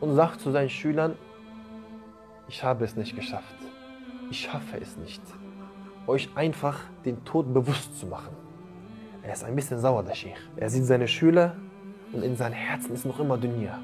[0.00, 1.16] und sagt zu seinen Schülern,
[2.48, 3.54] ich habe es nicht geschafft.
[4.30, 5.22] Ich schaffe es nicht,
[6.08, 8.34] euch einfach den Tod bewusst zu machen.
[9.22, 10.40] Er ist ein bisschen sauer, der Sheikh.
[10.56, 11.56] Er sieht seine Schüler
[12.12, 13.78] und in seinem Herzen ist noch immer Dunya.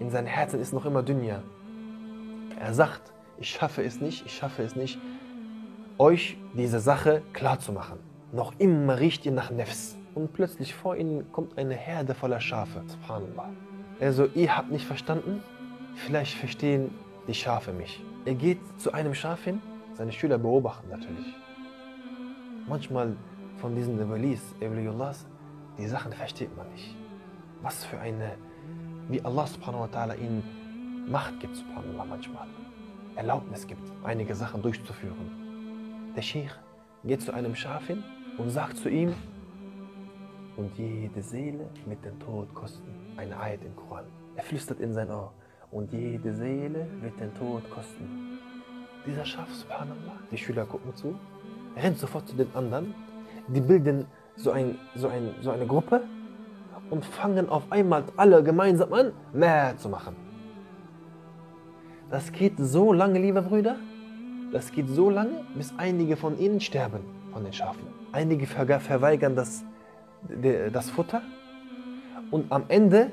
[0.00, 1.42] In seinem Herzen ist noch immer Dunya.
[2.58, 4.98] Er sagt, ich schaffe es nicht, ich schaffe es nicht,
[5.98, 7.98] euch diese Sache klar zu machen.
[8.32, 9.96] Noch immer riecht ihr nach Nefs.
[10.14, 12.82] Und plötzlich vor ihnen kommt eine Herde voller Schafe.
[12.86, 13.50] Subhanallah.
[14.00, 15.42] Also, ihr habt nicht verstanden?
[15.94, 16.90] Vielleicht verstehen
[17.28, 18.02] die Schafe mich.
[18.24, 19.60] Er geht zu einem Schaf hin,
[19.94, 21.34] seine Schüler beobachten natürlich.
[22.68, 23.16] Manchmal
[23.56, 25.26] von diesen Walis, Evliyullahs,
[25.78, 26.96] die Sachen versteht man nicht.
[27.62, 28.32] Was für eine,
[29.08, 30.42] wie Allah subhanahu wa ta'ala ihnen
[31.08, 32.46] Macht gibt, subhanallah, manchmal.
[33.16, 36.12] Erlaubnis gibt, einige Sachen durchzuführen.
[36.16, 36.54] Der Sheikh
[37.04, 38.04] geht zu einem Schaf hin
[38.38, 39.14] und sagt zu ihm,
[40.56, 42.88] und jede Seele mit dem Tod kosten.
[43.16, 44.04] Eine Ayat im Koran.
[44.36, 45.32] Er flüstert in sein Ohr.
[45.70, 48.38] Und jede Seele wird den Tod kosten.
[49.04, 51.18] Dieser Schaf, subhanallah, die Schüler gucken zu,
[51.76, 52.94] rennt sofort zu den anderen,
[53.48, 56.02] die bilden so, ein, so, ein, so eine Gruppe
[56.90, 60.14] und fangen auf einmal alle gemeinsam an, mehr zu machen.
[62.10, 63.76] Das geht so lange, liebe Brüder,
[64.52, 67.00] das geht so lange, bis einige von ihnen sterben,
[67.32, 67.86] von den Schafen.
[68.12, 69.64] Einige verweigern das,
[70.72, 71.22] das Futter
[72.30, 73.10] und am Ende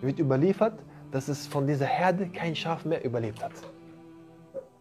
[0.00, 0.78] wird überliefert,
[1.10, 3.52] dass es von dieser Herde kein Schaf mehr überlebt hat.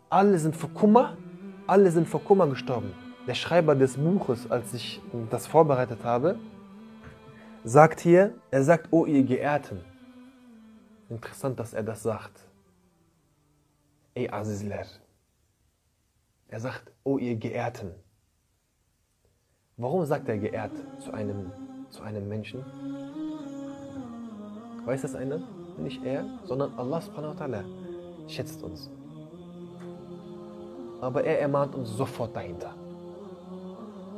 [0.09, 1.17] Alle sind vor Kummer,
[1.65, 2.93] alle sind vor Kummer gestorben
[3.27, 6.39] der Schreiber des Buches, als ich das vorbereitet habe,
[7.63, 9.81] sagt hier, er sagt, oh ihr Geehrten.
[11.09, 12.47] Interessant, dass er das sagt.
[14.15, 14.85] Ey Azizler.
[16.47, 17.91] Er sagt, oh ihr Geehrten.
[19.75, 21.51] Warum sagt er geehrt zu einem,
[21.89, 22.65] zu einem Menschen?
[24.85, 25.41] Weiß das einer?
[25.77, 27.63] Nicht er, sondern Allah subhanahu wa ta'ala
[28.27, 28.89] schätzt uns.
[31.01, 32.73] Aber er ermahnt uns sofort dahinter.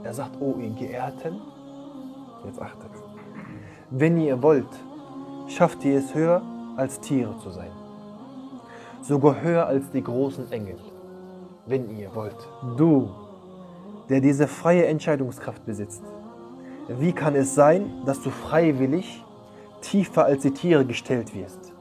[0.03, 1.41] Er sagt, oh ihr Geehrten,
[2.45, 2.91] jetzt achtet,
[3.89, 4.69] wenn ihr wollt,
[5.47, 6.41] schafft ihr es höher
[6.77, 7.71] als Tiere zu sein.
[9.01, 10.77] Sogar höher als die großen Engel,
[11.65, 12.37] wenn ihr wollt.
[12.77, 13.09] Du,
[14.07, 16.03] der diese freie Entscheidungskraft besitzt,
[16.87, 19.23] wie kann es sein, dass du freiwillig
[19.81, 21.73] tiefer als die Tiere gestellt wirst?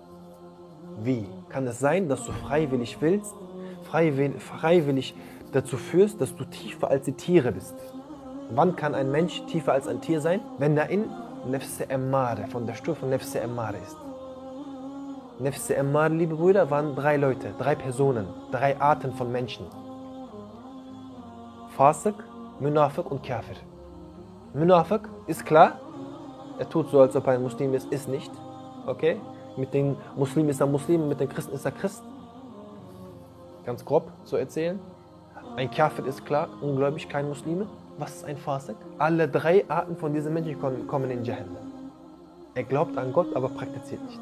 [1.03, 3.35] Wie kann es sein, dass du freiwillig willst,
[3.89, 5.15] freiwillig,
[5.53, 7.75] dazu führst, dass du tiefer als die Tiere bist?
[8.51, 10.41] Wann kann ein Mensch tiefer als ein Tier sein?
[10.59, 11.05] Wenn er in
[11.47, 13.97] Nefse Emmare, von der Stufe Nefse Emmare ist.
[15.39, 19.67] Nefse Emmare, liebe Brüder, waren drei Leute, drei Personen, drei Arten von Menschen.
[21.77, 22.15] Fasik,
[22.59, 23.57] Munafik und Kafir.
[24.53, 25.79] Munafik ist klar,
[26.59, 28.33] er tut so, als ob er ein Muslim ist, ist nicht.
[28.87, 29.21] Okay?
[29.57, 32.03] Mit den Muslimen ist er Muslim, mit den Christen ist er Christ.
[33.69, 34.81] Ganz grob zu erzählen.
[35.57, 37.67] Ein Kafir ist klar, ungläubig, kein Muslime.
[37.99, 38.77] Was ist ein Fasik?
[38.97, 41.71] Alle drei Arten von diesen Menschen kommen in Jahannam.
[42.55, 44.19] Er glaubt an Gott, aber praktiziert nicht.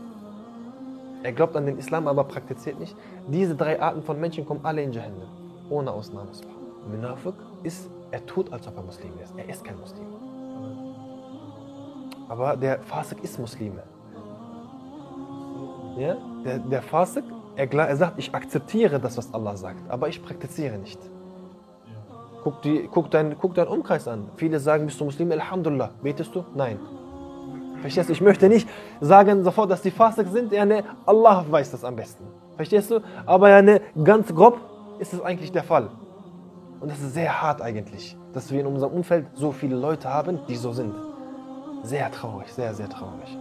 [1.22, 2.96] Er glaubt an den Islam, aber praktiziert nicht.
[3.28, 5.28] Diese drei Arten von Menschen kommen alle in Jahannam.
[5.70, 6.30] Ohne Ausnahme.
[6.90, 9.32] Munafik ist, er tut, als ob er Muslim ist.
[9.36, 10.08] Er ist kein Muslim.
[12.28, 13.84] Aber der Fasik ist Muslime.
[15.96, 16.16] Ja?
[16.44, 17.22] Der, der Fasik,
[17.56, 21.00] er, er sagt, ich akzeptiere das, was Allah sagt, aber ich praktiziere nicht.
[22.44, 24.28] Guck, die, guck, dein, guck deinen Umkreis an.
[24.36, 25.32] Viele sagen, bist du Muslim?
[25.32, 25.90] Alhamdulillah.
[26.00, 26.44] Betest du?
[26.54, 26.78] Nein.
[27.80, 28.12] Verstehst du?
[28.12, 28.68] Ich möchte nicht
[29.00, 30.52] sagen sofort, dass die Fasik sind.
[30.52, 32.24] Ja, ne, Allah weiß das am besten.
[32.54, 33.00] Verstehst du?
[33.24, 34.60] Aber ja, ne, ganz grob
[35.00, 35.90] ist es eigentlich der Fall.
[36.80, 40.38] Und das ist sehr hart eigentlich, dass wir in unserem Umfeld so viele Leute haben,
[40.48, 40.94] die so sind.
[41.82, 43.36] Sehr traurig, sehr, sehr traurig.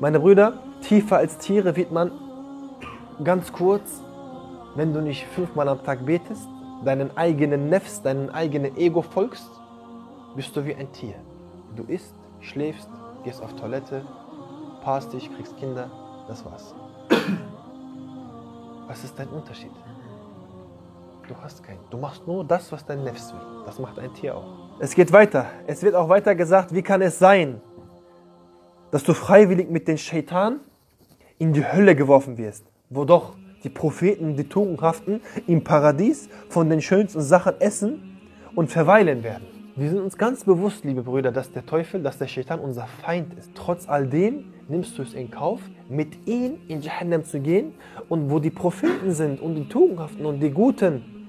[0.00, 2.10] Meine Brüder, tiefer als Tiere wird man
[3.24, 4.02] ganz kurz,
[4.74, 6.48] wenn du nicht fünfmal am Tag betest,
[6.84, 9.50] deinen eigenen Nefs, deinen eigenen Ego folgst,
[10.36, 11.14] bist du wie ein Tier.
[11.74, 12.88] Du isst, schläfst,
[13.24, 14.02] gehst auf Toilette,
[14.82, 15.90] paarst dich, kriegst Kinder,
[16.28, 16.74] das war's.
[18.86, 19.72] Was ist dein Unterschied?
[21.26, 21.80] Du hast keinen.
[21.90, 23.40] Du machst nur das, was dein Nefs will.
[23.66, 24.46] Das macht ein Tier auch.
[24.78, 25.46] Es geht weiter.
[25.66, 27.60] Es wird auch weiter gesagt, wie kann es sein,
[28.90, 30.60] dass du freiwillig mit den Shaitan
[31.36, 36.80] in die Hölle geworfen wirst, wo doch die Propheten, die Tugendhaften im Paradies von den
[36.80, 38.18] schönsten Sachen essen
[38.54, 39.46] und verweilen werden.
[39.76, 43.34] Wir sind uns ganz bewusst, liebe Brüder, dass der Teufel, dass der Shaitan unser Feind
[43.34, 43.52] ist.
[43.54, 47.74] Trotz all dem nimmst du es in Kauf, mit ihm in Jahannam zu gehen
[48.08, 51.28] und wo die Propheten sind und die Tugendhaften und die Guten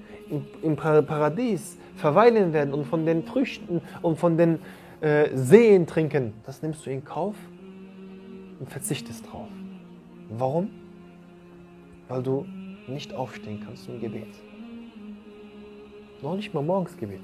[0.62, 4.58] im Paradies verweilen werden und von den Früchten und von den
[5.00, 7.34] äh, Seen trinken, das nimmst du in Kauf
[8.58, 9.48] und verzichtest drauf.
[10.28, 10.70] Warum?
[12.10, 12.44] Weil du
[12.88, 14.34] nicht aufstehen kannst zum Gebet.
[16.20, 17.20] Noch nicht mal morgens Gebet.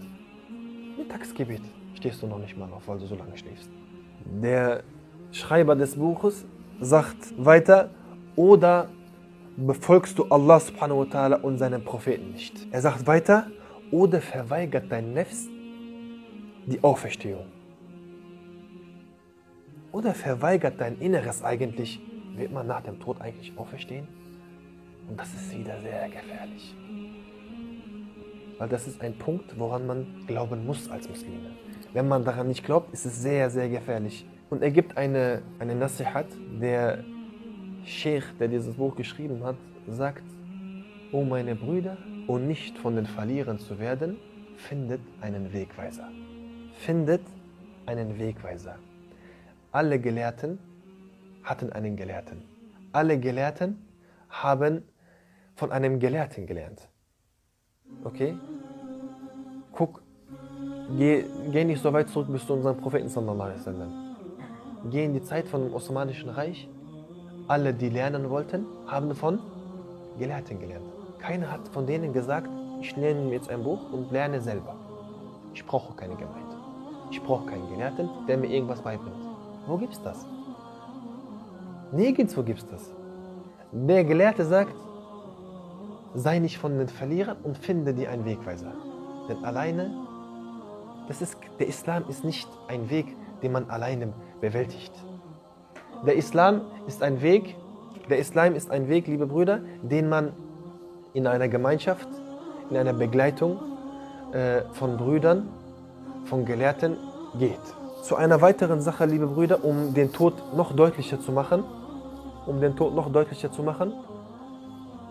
[0.97, 1.63] Mittagsgebet
[1.95, 3.69] stehst du noch nicht mal auf, weil du so lange schläfst.
[4.25, 4.85] Der
[5.33, 6.47] Schreiber des Buches
[6.81, 7.91] sagt weiter,
[8.37, 8.89] oder
[9.57, 12.55] befolgst du Allah subhanahu wa ta'ala und seinen Propheten nicht.
[12.71, 13.49] Er sagt weiter,
[13.91, 15.49] oder verweigert dein Nefs
[16.67, 17.47] die Auferstehung.
[19.91, 22.01] Oder verweigert dein Inneres eigentlich,
[22.37, 24.07] wird man nach dem Tod eigentlich auferstehen?
[25.09, 26.75] Und das ist wieder sehr gefährlich.
[28.59, 31.51] Weil das ist ein Punkt, woran man glauben muss als Muslime.
[31.93, 34.27] Wenn man daran nicht glaubt, ist es sehr, sehr gefährlich.
[34.51, 36.27] Und er gibt eine, eine Nasihat,
[36.61, 37.05] der
[37.85, 40.25] Sheikh, der dieses Buch geschrieben hat, sagt,
[41.13, 44.17] O meine Brüder, um nicht von den Verlierern zu werden,
[44.57, 46.09] findet einen Wegweiser.
[46.73, 47.23] Findet
[47.87, 48.79] einen Wegweiser.
[49.71, 50.59] Alle Gelehrten
[51.45, 52.43] hatten einen Gelehrten.
[52.93, 53.87] Alle Gelehrten
[54.29, 54.83] haben
[55.57, 56.89] von einem Gelehrten gelernt.
[58.05, 58.37] Okay?
[59.73, 60.03] Guck,
[60.97, 63.93] geh, geh nicht so weit zurück bis zu unserem Propheten sallallahu alaihi wasallam.
[64.91, 66.69] Geh in die Zeit von dem Osmanischen Reich
[67.49, 69.39] alle, die lernen wollten, haben von
[70.19, 70.85] Gelehrten gelernt.
[71.19, 72.49] Keiner hat von denen gesagt,
[72.81, 74.75] ich lerne jetzt ein Buch und lerne selber.
[75.55, 76.57] Ich brauche keine Gemeinde.
[77.11, 79.17] Ich brauche keinen Gelehrten, der mir irgendwas beibringt.
[79.67, 80.27] Wo gibt's das?
[81.93, 82.91] Nirgendwo gibt's das.
[83.73, 84.75] Der Gelehrte sagt,
[86.15, 88.73] sei nicht von den Verlierern und finde dir einen Wegweiser.
[89.29, 89.91] Denn alleine,
[91.09, 94.93] das ist, der Islam ist nicht ein Weg, den man alleine bewältigt.
[96.07, 97.57] Der Islam ist ein Weg,
[98.09, 100.33] der Islam ist ein Weg, liebe Brüder, den man
[101.13, 102.09] in einer Gemeinschaft,
[102.71, 103.59] in einer Begleitung
[104.33, 105.49] äh, von Brüdern,
[106.27, 106.97] von Gelehrten
[107.39, 107.61] geht.
[108.03, 111.65] Zu einer weiteren Sache, liebe Brüder, um den Tod noch deutlicher zu machen,
[112.47, 113.93] um den Tod noch deutlicher zu machen.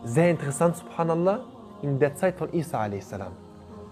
[0.05, 1.39] Sehr interessant, subhanallah,
[1.81, 3.11] in der Zeit von Isa a.s.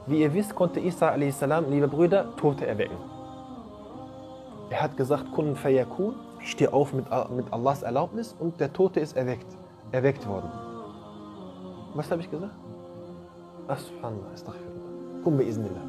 [0.05, 2.97] Wie ihr wisst, konnte Isa a.s., liebe Brüder, Tote erwecken.
[4.69, 9.17] Er hat gesagt, kun fayakun, steh auf mit, mit Allahs Erlaubnis und der Tote ist
[9.17, 9.57] erweckt,
[9.91, 10.51] erweckt worden.
[11.95, 12.53] Was habe ich gesagt?
[13.67, 15.37] Ach, subhanallah, astaghfirullah.
[15.39, 15.81] Bi'iznillah.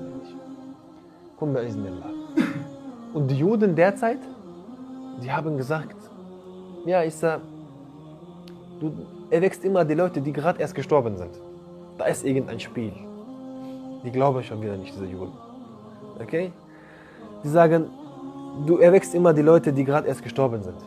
[1.37, 2.11] Kum bi'iznillah.
[3.13, 4.21] Und die Juden derzeit,
[5.23, 5.97] die haben gesagt,
[6.87, 7.41] ja, Isa,
[8.81, 8.91] du
[9.35, 11.33] erwächst immer die Leute, die gerade erst gestorben sind.
[11.99, 12.93] Da ist irgendein Spiel.
[14.05, 15.33] Die glauben schon wieder nicht, diese Juden.
[16.21, 16.53] Okay?
[17.43, 17.91] Die sagen,
[18.67, 20.79] du erwächst immer die Leute, die gerade erst gestorben sind.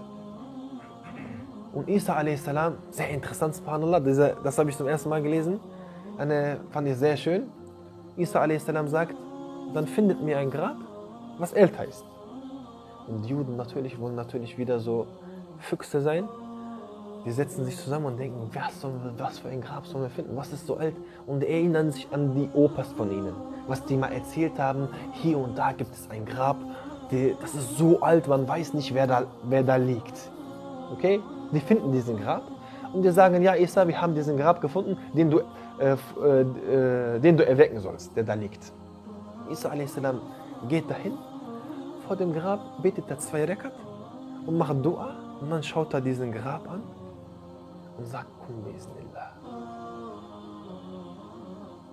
[1.73, 2.43] Und Isa a.s.,
[2.91, 5.60] sehr interessant, subhanallah, diese, das habe ich zum ersten Mal gelesen,
[6.17, 7.43] eine fand ich sehr schön.
[8.15, 8.65] Isa a.s.
[8.65, 9.15] sagt,
[9.73, 10.77] dann findet mir ein Grab,
[11.38, 12.03] was älter ist.
[13.07, 15.05] Und die Juden natürlich wollen natürlich wieder so
[15.60, 16.27] Füchse sein.
[17.27, 20.35] Die setzen sich zusammen und denken, was, wir, was für ein Grab sollen wir finden?
[20.37, 20.95] Was ist so alt?
[21.25, 23.33] Und erinnern sich an die Opas von ihnen,
[23.67, 24.87] was die mal erzählt haben.
[25.11, 26.55] Hier und da gibt es ein Grab
[27.11, 30.31] die, das ist so alt, man weiß nicht, wer da, wer da liegt.
[30.91, 31.21] Okay?
[31.51, 32.43] Die finden diesen Grab
[32.93, 35.39] und die sagen, ja Isa, wir haben diesen Grab gefunden, den du,
[35.79, 38.71] äh, äh, den du erwecken sollst, der da liegt.
[39.49, 39.99] Isa a.s.
[40.67, 41.13] geht dahin,
[42.05, 43.73] vor dem Grab betet er zwei Rekat
[44.45, 46.81] und macht Dua und dann schaut er diesen Grab an
[48.05, 49.33] sagt, Kum bismillah.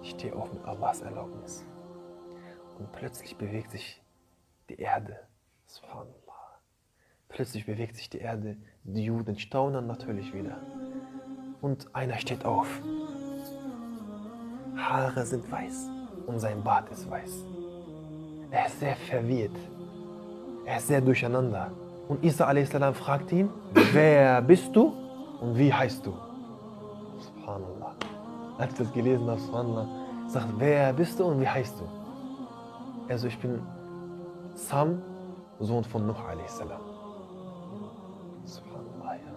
[0.03, 1.65] Ich stehe auf mit Allahs Erlaubnis.
[2.79, 4.03] Und plötzlich bewegt sich
[4.69, 5.19] die Erde.
[5.67, 6.13] Subhanallah.
[7.29, 8.57] Plötzlich bewegt sich die Erde.
[8.83, 10.59] Die Juden staunen natürlich wieder.
[11.61, 12.69] Und einer steht auf.
[14.77, 15.89] Haare sind weiß
[16.27, 17.45] und sein Bart ist weiß.
[18.51, 19.57] Er ist sehr verwirrt.
[20.67, 21.73] Er ist sehr durcheinander.
[22.09, 22.71] Und Isa a.s.
[22.97, 25.04] fragt ihn, wer bist du
[25.45, 26.13] und wie heißt du?
[27.19, 27.95] Subhanallah.
[28.57, 29.87] Als ich das gelesen habe, Subhanallah,
[30.27, 31.85] sagt, wer bist du und wie heißt du?
[33.13, 33.61] Also ich bin
[34.55, 35.03] Sam,
[35.61, 36.63] Sohn von Nuh a.s.
[38.45, 39.35] Subhanallah, ja.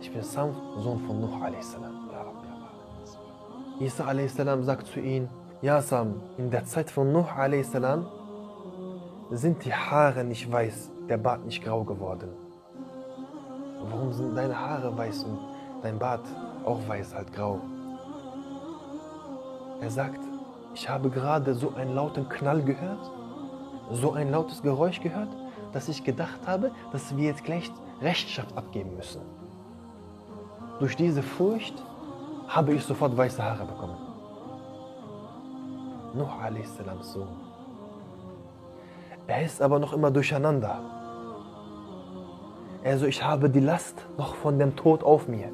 [0.00, 1.78] Ich bin Sam, Sohn von Nuh a.s.
[3.80, 4.66] Isa a.s.
[4.66, 5.28] sagt zu ihm,
[5.62, 7.72] ja Sam, in der Zeit von Nuh a.s.
[9.30, 12.49] sind die Haare nicht weiß, der Bart nicht grau geworden.
[13.88, 15.38] Warum sind deine Haare weiß und
[15.82, 16.24] dein Bart
[16.64, 17.60] auch weiß, halt grau?
[19.80, 20.20] Er sagt,
[20.74, 23.10] ich habe gerade so einen lauten Knall gehört,
[23.90, 25.30] so ein lautes Geräusch gehört,
[25.72, 27.70] dass ich gedacht habe, dass wir jetzt gleich
[28.02, 29.22] Rechtschaft abgeben müssen.
[30.78, 31.82] Durch diese Furcht
[32.48, 33.96] habe ich sofort weiße Haare bekommen.
[36.14, 37.12] Nuh a.s.
[37.12, 37.28] Sohn.
[39.26, 40.99] Er ist aber noch immer durcheinander.
[42.82, 45.48] Also ich habe die Last noch von dem Tod auf mir.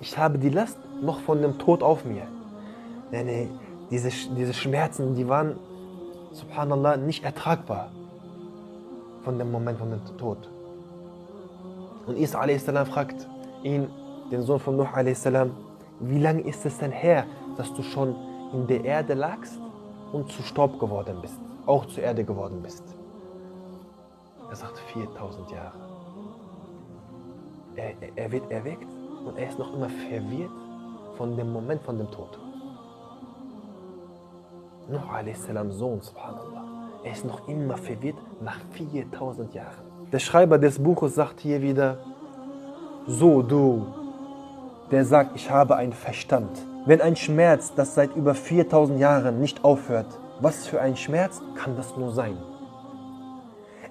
[0.00, 2.26] Ich habe die Last noch von dem Tod auf mir.
[3.10, 3.48] Nee, nee,
[3.90, 5.56] diese, diese Schmerzen, die waren,
[6.32, 7.90] subhanallah, nicht ertragbar
[9.22, 10.38] von dem Moment von dem Tod.
[12.06, 12.64] Und Isa a.s.
[12.64, 13.26] fragt
[13.62, 13.88] ihn,
[14.30, 15.26] den Sohn von Nuh a.s.,
[16.00, 17.24] wie lange ist es denn her,
[17.56, 18.14] dass du schon
[18.52, 19.58] in der Erde lagst
[20.12, 22.82] und zu Staub geworden bist, auch zur Erde geworden bist?
[24.50, 25.72] Er sagt 4000 Jahre.
[27.76, 28.86] Er, er wird erweckt
[29.24, 30.50] und er ist noch immer verwirrt
[31.16, 32.38] von dem Moment von dem Tod.
[34.88, 35.48] Nuh a.s.
[35.78, 36.64] Sohn, subhanallah.
[37.04, 39.84] Er ist noch immer verwirrt nach 4000 Jahren.
[40.12, 41.98] Der Schreiber des Buches sagt hier wieder,
[43.06, 43.86] so du,
[44.90, 46.50] der sagt, ich habe einen Verstand.
[46.86, 51.76] Wenn ein Schmerz, das seit über 4000 Jahren nicht aufhört, was für ein Schmerz kann
[51.76, 52.36] das nur sein?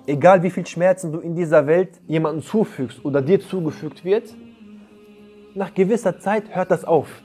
[0.05, 4.35] Egal wie viel Schmerzen du in dieser Welt jemandem zufügst oder dir zugefügt wird,
[5.55, 7.21] nach gewisser Zeit hört das auf.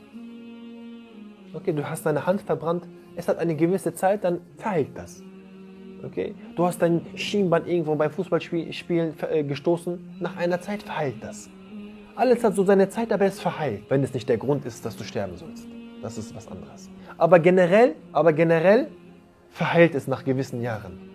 [1.55, 2.87] Okay, du hast deine Hand verbrannt,
[3.17, 5.23] es hat eine gewisse Zeit, dann verheilt das.
[6.05, 6.37] Okay?
[6.55, 11.51] Du hast dein Schienbein irgendwo beim Fußballspielen äh, gestoßen, nach einer Zeit verheilt das.
[12.15, 14.97] Alles hat so seine Zeit, aber es verheilt, wenn es nicht der Grund ist, dass
[14.97, 15.67] du sterben sollst.
[16.01, 16.89] Das ist was anderes.
[17.17, 18.89] Aber generell, aber generell
[19.51, 21.08] verheilt es nach gewissen Jahren.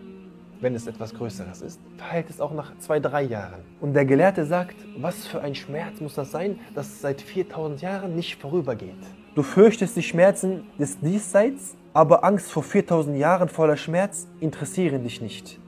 [0.63, 3.65] Wenn es etwas Größeres ist, verheilt es auch nach zwei, drei Jahren.
[3.81, 8.15] Und der Gelehrte sagt, was für ein Schmerz muss das sein, dass seit 4000 Jahren
[8.15, 8.95] nicht vorübergeht.
[9.35, 15.19] Du fürchtest die Schmerzen des Diesseits, aber Angst vor 4000 Jahren voller Schmerz interessieren dich
[15.19, 15.59] nicht.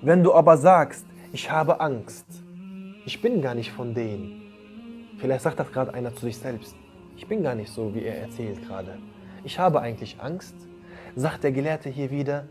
[0.00, 2.24] Wenn du aber sagst, ich habe Angst,
[3.04, 4.40] ich bin gar nicht von denen,
[5.18, 6.74] Vielleicht sagt das gerade einer zu sich selbst.
[7.16, 8.98] Ich bin gar nicht so, wie er erzählt gerade.
[9.44, 10.54] Ich habe eigentlich Angst.
[11.14, 12.46] Sagt der Gelehrte hier wieder,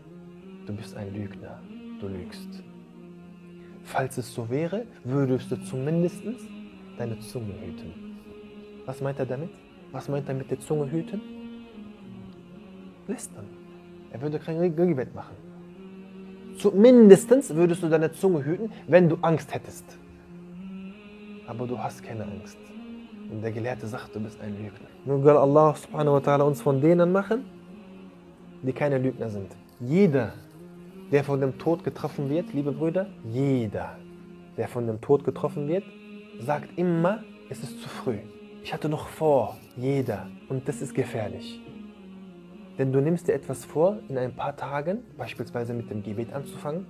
[0.66, 1.60] du bist ein Lügner,
[2.00, 2.62] du lügst.
[3.82, 6.22] Falls es so wäre, würdest du zumindest
[6.98, 7.92] deine Zunge hüten.
[8.86, 9.50] Was meint er damit?
[9.92, 11.20] Was meint er mit der Zunge hüten?
[13.06, 13.46] Lästern.
[14.10, 15.36] Er würde kein Gebet machen.
[16.58, 19.98] Zumindest würdest du deine Zunge hüten, wenn du Angst hättest
[21.46, 22.58] aber du hast keine Angst.
[23.30, 24.88] Und der Gelehrte sagt, du bist ein Lügner.
[25.04, 27.44] Nun soll Allah subhanahu wa uns von denen machen,
[28.62, 29.54] die keine Lügner sind.
[29.80, 30.34] Jeder,
[31.10, 33.98] der von dem Tod getroffen wird, liebe Brüder, jeder,
[34.56, 35.84] der von dem Tod getroffen wird,
[36.40, 38.18] sagt immer, es ist zu früh.
[38.62, 40.26] Ich hatte noch vor, jeder.
[40.48, 41.60] Und das ist gefährlich.
[42.78, 46.86] Denn du nimmst dir etwas vor, in ein paar Tagen, beispielsweise mit dem Gebet anzufangen.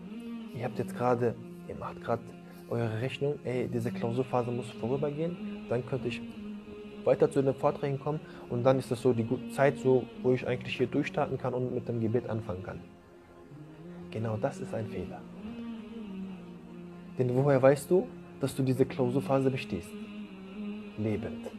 [0.57, 1.35] Ihr habt jetzt gerade,
[1.68, 2.22] ihr macht gerade
[2.70, 6.22] eure Rechnung, ey, diese Klausurphase muss vorübergehen, dann könnte ich
[7.05, 10.32] weiter zu den Vorträgen kommen und dann ist das so die gute Zeit, so, wo
[10.32, 12.80] ich eigentlich hier durchstarten kann und mit dem Gebet anfangen kann.
[14.15, 15.21] Genau das ist ein Fehler.
[17.19, 18.07] Denn woher weißt du,
[18.41, 19.91] dass du diese Klausurphase bestehst?
[20.97, 21.51] Lebend.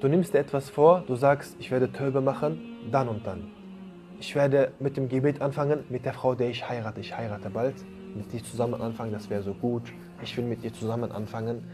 [0.00, 2.60] Du nimmst dir etwas vor, du sagst, ich werde Töbe machen,
[2.90, 3.50] dann und dann.
[4.20, 7.00] Ich werde mit dem Gebet anfangen, mit der Frau, der ich heirate.
[7.00, 7.74] Ich heirate bald
[8.14, 9.92] mit dir zusammen anfangen, das wäre so gut.
[10.22, 11.64] Ich will mit dir zusammen anfangen,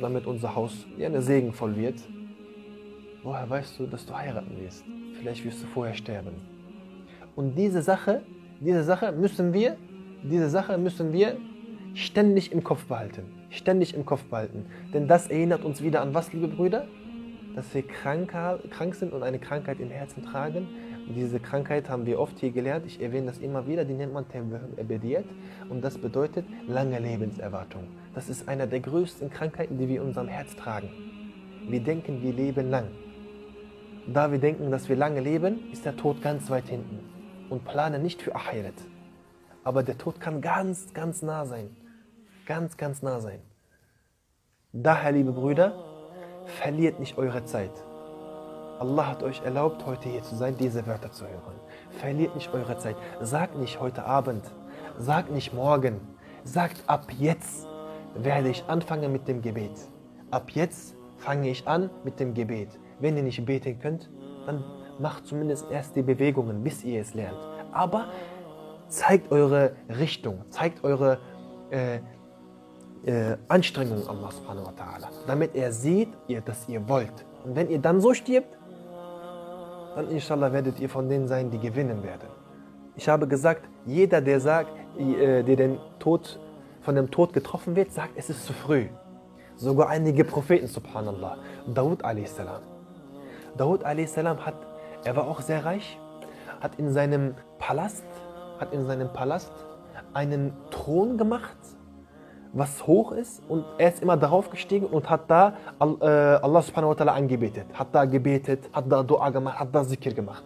[0.00, 2.00] damit unser Haus ja, eine Segen voll wird.
[3.22, 4.84] Woher weißt du, dass du heiraten wirst?
[5.18, 6.34] Vielleicht wirst du vorher sterben.
[7.34, 8.22] Und diese Sache,
[8.60, 9.76] diese Sache müssen wir,
[10.22, 11.38] diese Sache müssen wir
[11.94, 13.22] ständig im Kopf behalten.
[13.48, 14.66] Ständig im Kopf behalten.
[14.92, 16.86] Denn das erinnert uns wieder an was, liebe Brüder?
[17.56, 18.32] Dass wir krank,
[18.70, 20.68] krank sind und eine Krankheit im Herzen tragen,
[21.16, 22.86] Diese Krankheit haben wir oft hier gelernt.
[22.86, 23.84] Ich erwähne das immer wieder.
[23.84, 24.26] Die nennt man
[24.76, 25.24] Ebediet.
[25.68, 27.88] Und das bedeutet lange Lebenserwartung.
[28.14, 30.90] Das ist einer der größten Krankheiten, die wir in unserem Herz tragen.
[31.68, 32.86] Wir denken, wir leben lang.
[34.06, 37.09] Da wir denken, dass wir lange leben, ist der Tod ganz weit hinten.
[37.50, 38.80] Und planen nicht für Ahiret.
[39.64, 41.76] Aber der Tod kann ganz, ganz nah sein.
[42.46, 43.40] Ganz, ganz nah sein.
[44.72, 45.74] Daher, liebe Brüder,
[46.46, 47.72] verliert nicht eure Zeit.
[48.78, 51.60] Allah hat euch erlaubt, heute hier zu sein, diese Wörter zu hören.
[51.98, 52.96] Verliert nicht eure Zeit.
[53.20, 54.44] Sagt nicht heute Abend.
[54.96, 56.00] Sagt nicht morgen.
[56.44, 57.66] Sagt ab jetzt
[58.14, 59.72] werde ich anfangen mit dem Gebet.
[60.30, 62.68] Ab jetzt fange ich an mit dem Gebet.
[63.00, 64.10] Wenn ihr nicht beten könnt,
[64.46, 64.64] dann
[65.00, 67.38] macht zumindest erst die Bewegungen, bis ihr es lernt.
[67.72, 68.06] Aber
[68.88, 71.18] zeigt eure Richtung, zeigt eure
[71.70, 71.96] äh,
[73.04, 77.24] äh, Anstrengungen Allah subhanahu wa ta'ala, damit er sieht, ihr, dass ihr wollt.
[77.44, 78.58] Und wenn ihr dann so stirbt,
[79.94, 82.28] dann inshallah werdet ihr von denen sein, die gewinnen werden.
[82.96, 86.38] Ich habe gesagt, jeder, der sagt, äh, der den Tod,
[86.82, 88.86] von dem Tod getroffen wird, sagt, es ist zu früh.
[89.56, 91.38] Sogar einige Propheten, subhanallah.
[91.66, 92.36] Daud a.s.
[93.56, 94.16] Daud a.s.
[94.16, 94.54] hat,
[95.04, 95.98] er war auch sehr reich,
[96.60, 98.04] hat in seinem Palast,
[98.58, 99.52] hat in seinem Palast
[100.12, 101.56] einen Thron gemacht,
[102.52, 106.90] was hoch ist und er ist immer darauf gestiegen und hat da äh, Allah subhanahu
[106.90, 110.42] wa ta'ala angebetet, hat da gebetet, hat da Dua gemacht, hat da Zikr gemacht.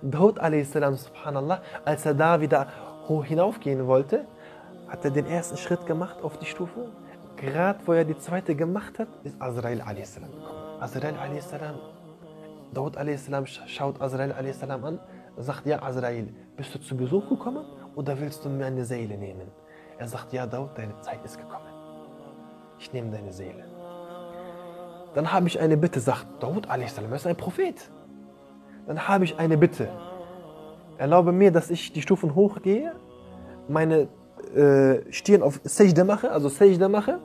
[0.00, 0.72] Daud a.s.
[0.72, 2.68] subhanallah, als er da wieder
[3.08, 4.24] hoch hinaufgehen wollte,
[4.88, 6.88] hat er den ersten Schritt gemacht auf die Stufe.
[7.36, 10.14] Gerade wo er die zweite gemacht hat, ist Azrael a.s.
[10.14, 10.80] gekommen.
[10.80, 11.52] Azrael a.s.
[12.74, 13.30] Daud a.s.
[13.66, 14.62] schaut Azrael a.s.
[14.62, 15.00] an,
[15.36, 17.64] sagt, ja Azrael, bist du zu Besuch gekommen
[17.94, 19.48] oder willst du mir eine Seele nehmen?
[19.98, 21.72] Er sagt, ja Daud, deine Zeit ist gekommen.
[22.78, 23.64] Ich nehme deine Seele.
[25.14, 27.90] Dann habe ich eine Bitte, sagt Daud er ist ein Prophet.
[28.86, 29.88] Dann habe ich eine Bitte.
[30.98, 32.92] Erlaube mir, dass ich die Stufen hochgehe,
[33.68, 34.08] meine
[34.54, 37.20] äh, Stirn auf Sejda mache, also Sejda mache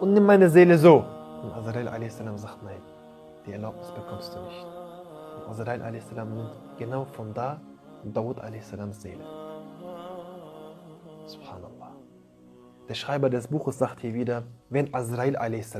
[0.00, 1.04] und nimm meine Seele so.
[1.42, 2.18] Und Azrael a.s.
[2.18, 2.80] sagt, nein,
[3.46, 4.64] die Erlaubnis bekommst du nicht.
[5.36, 6.10] Und Azrael a.s.
[6.12, 7.60] nimmt genau von da
[8.04, 8.72] Daud a.s.
[9.00, 9.24] Seele.
[11.26, 11.92] Subhanallah.
[12.88, 15.76] Der Schreiber des Buches sagt hier wieder, wenn Azrael a.s.,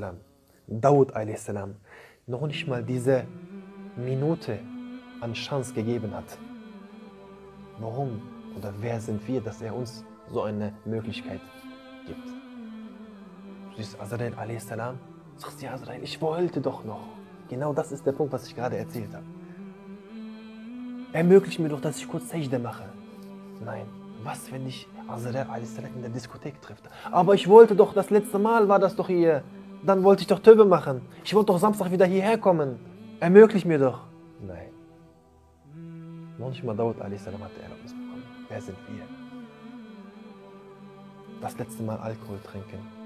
[0.67, 1.53] Daud a.s.
[2.27, 3.25] noch nicht mal diese
[3.97, 4.61] Minute
[5.21, 6.39] an Chance gegeben hat,
[7.79, 8.23] warum
[8.57, 11.41] oder wer sind wir, dass er uns so eine Möglichkeit
[12.07, 12.27] gibt?
[12.27, 14.67] Du siehst Azrael a.s.,
[15.37, 17.22] sagst du, Azrael, ich wollte doch noch.
[17.53, 19.27] Genau das ist der Punkt, was ich gerade erzählt habe.
[21.13, 22.85] Ermöglicht mir doch, dass ich kurz Sajda mache.
[23.63, 23.85] Nein,
[24.23, 25.77] was, wenn ich Azrael a.s.
[25.95, 26.89] in der Diskothek trifft?
[27.11, 29.43] Aber ich wollte doch, das letzte Mal war das doch hier.
[29.83, 31.03] Dann wollte ich doch Töbe machen.
[31.25, 32.79] Ich wollte doch Samstag wieder hierher kommen.
[33.21, 34.01] Ermöglicht mir doch.
[34.41, 34.71] Nein.
[36.39, 37.27] Noch nicht mal Daud a.s.
[37.27, 38.23] hat die Erlaubnis bekommen.
[38.49, 39.05] Wer sind wir?
[41.43, 43.02] Das letzte Mal Alkohol trinken.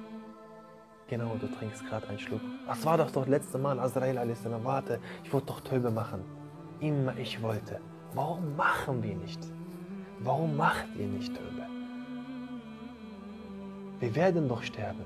[1.09, 2.41] Genau, du trinkst gerade einen Schluck.
[2.67, 4.41] Was war das doch letzte Mal, Azrael a.s.
[4.65, 6.25] Warte, ich wollte doch Töbe machen.
[6.81, 7.81] Immer ich wollte.
[8.15, 9.41] Warum machen wir nicht?
[10.21, 11.67] Warum macht ihr nicht Töbe?
[14.01, 15.05] Wir werden doch sterben.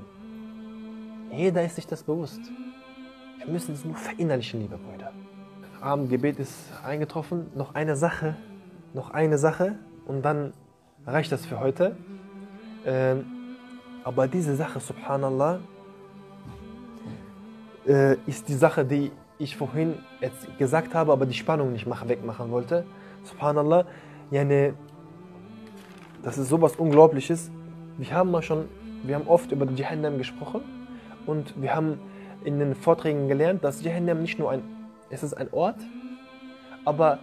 [1.31, 2.41] Jeder ist sich das bewusst.
[3.39, 5.13] Wir müssen es nur verinnerlichen, liebe Brüder.
[5.83, 7.47] Abendgebet ist eingetroffen.
[7.55, 8.37] Noch eine Sache,
[8.95, 10.55] noch eine Sache und dann
[11.07, 11.97] reicht das für heute.
[12.87, 13.27] Ähm,
[14.03, 15.61] aber diese Sache, subhanallah,
[17.87, 19.95] äh, ist die Sache, die ich vorhin
[20.59, 22.85] gesagt habe, aber die Spannung nicht wegmachen wollte.
[23.25, 23.87] Subhanallah,
[24.31, 24.75] yani,
[26.23, 27.51] das ist sowas Unglaubliches.
[27.97, 28.69] Wir haben mal schon,
[29.03, 30.61] wir haben oft über Jahannam gesprochen
[31.27, 31.99] und wir haben
[32.45, 34.63] in den Vorträgen gelernt, dass Jahannam nicht nur ein,
[35.09, 35.79] es ist ein Ort,
[36.85, 37.19] aber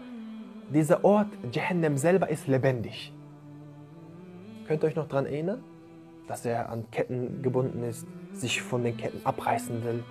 [0.73, 3.13] dieser Ort, Jahannam selber, ist lebendig.
[4.67, 5.63] Könnt ihr euch noch daran erinnern,
[6.27, 10.03] dass er an Ketten gebunden ist, sich von den Ketten abreißen will?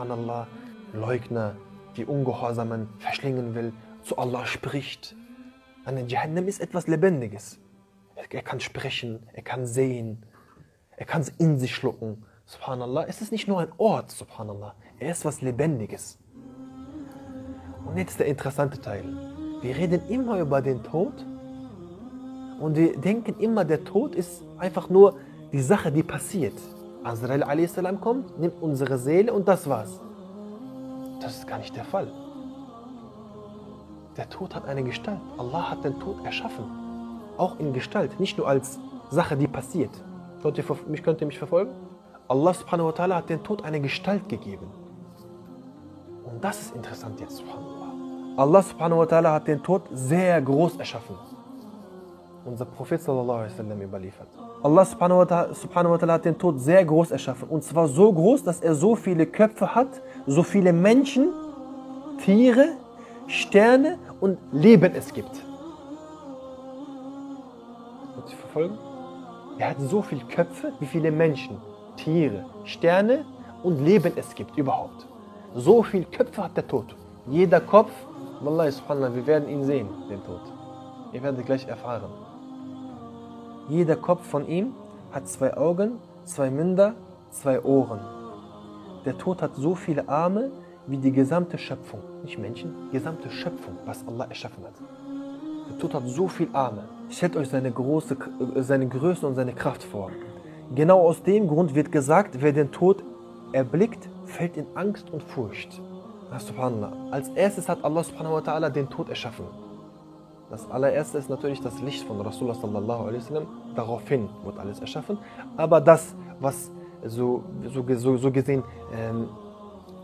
[0.00, 0.46] Subhanallah,
[0.94, 1.56] Leugner,
[1.94, 5.14] die Ungehorsamen verschlingen will, zu Allah spricht.
[5.84, 7.58] An Jahannam ist etwas Lebendiges.
[8.16, 10.24] Er kann sprechen, er kann sehen,
[10.96, 12.24] er kann es in sich schlucken.
[12.46, 16.18] Subhanallah, es ist nicht nur ein Ort, Subhanallah, er ist was Lebendiges.
[17.84, 19.04] Und jetzt der interessante Teil.
[19.60, 21.26] Wir reden immer über den Tod
[22.58, 25.18] und wir denken immer, der Tod ist einfach nur
[25.52, 26.54] die Sache, die passiert.
[27.04, 27.74] Azrael a.s.
[28.00, 30.00] kommt, nimmt unsere Seele und das war's.
[31.20, 32.08] Das ist gar nicht der Fall.
[34.16, 35.20] Der Tod hat eine Gestalt.
[35.38, 36.80] Allah hat den Tod erschaffen
[37.40, 38.78] auch in Gestalt, nicht nur als
[39.10, 39.90] Sache, die passiert.
[40.42, 41.72] Könnt ihr mich, könnt ihr mich verfolgen?
[42.28, 44.66] Allah subhanahu wa ta'ala hat den Tod eine Gestalt gegeben.
[46.24, 47.92] Und das ist interessant jetzt, subhanallah.
[48.36, 51.16] Allah subhanahu wa ta'ala hat den Tod sehr groß erschaffen.
[52.44, 54.28] Unser Prophet sallallahu alaihi wasallam überliefert.
[54.62, 57.48] Allah subhanahu wa, ta'ala, hat den Tod sehr groß erschaffen.
[57.48, 59.88] Und zwar so groß, dass er so viele Köpfe hat,
[60.26, 61.28] so viele Menschen,
[62.24, 62.76] Tiere,
[63.26, 65.30] Sterne und Leben es gibt.
[68.14, 68.78] Kannst du verfolgen?
[69.58, 71.58] Er hat so viele Köpfe, wie viele Menschen,
[71.96, 73.26] Tiere, Sterne
[73.62, 75.06] und Leben es gibt überhaupt.
[75.54, 76.96] So viele Köpfe hat der Tod.
[77.26, 77.92] Jeder Kopf,
[78.40, 80.40] Wallahi subhanallah, wir werden ihn sehen, den Tod.
[81.12, 82.29] Ihr werdet gleich erfahren.
[83.70, 84.72] Jeder Kopf von ihm
[85.12, 86.94] hat zwei Augen, zwei Münder,
[87.30, 88.00] zwei Ohren.
[89.04, 90.50] Der Tod hat so viele Arme
[90.88, 92.00] wie die gesamte Schöpfung.
[92.24, 94.74] Nicht Menschen, gesamte Schöpfung, was Allah erschaffen hat.
[95.68, 96.88] Der Tod hat so viele Arme.
[97.10, 98.16] Stellt euch seine, große,
[98.56, 100.10] seine Größe und seine Kraft vor.
[100.74, 103.04] Genau aus dem Grund wird gesagt, wer den Tod
[103.52, 105.80] erblickt, fällt in Angst und Furcht.
[106.38, 106.92] Subhanallah.
[107.12, 109.44] Als erstes hat Allah subhanahu wa den Tod erschaffen.
[110.50, 113.46] Das allererste ist natürlich das Licht von Rasulullah sallallahu alaihi wasallam.
[113.76, 115.16] Daraufhin wird alles erschaffen.
[115.56, 116.72] Aber das, was
[117.06, 119.28] so, so, so, so gesehen, ähm,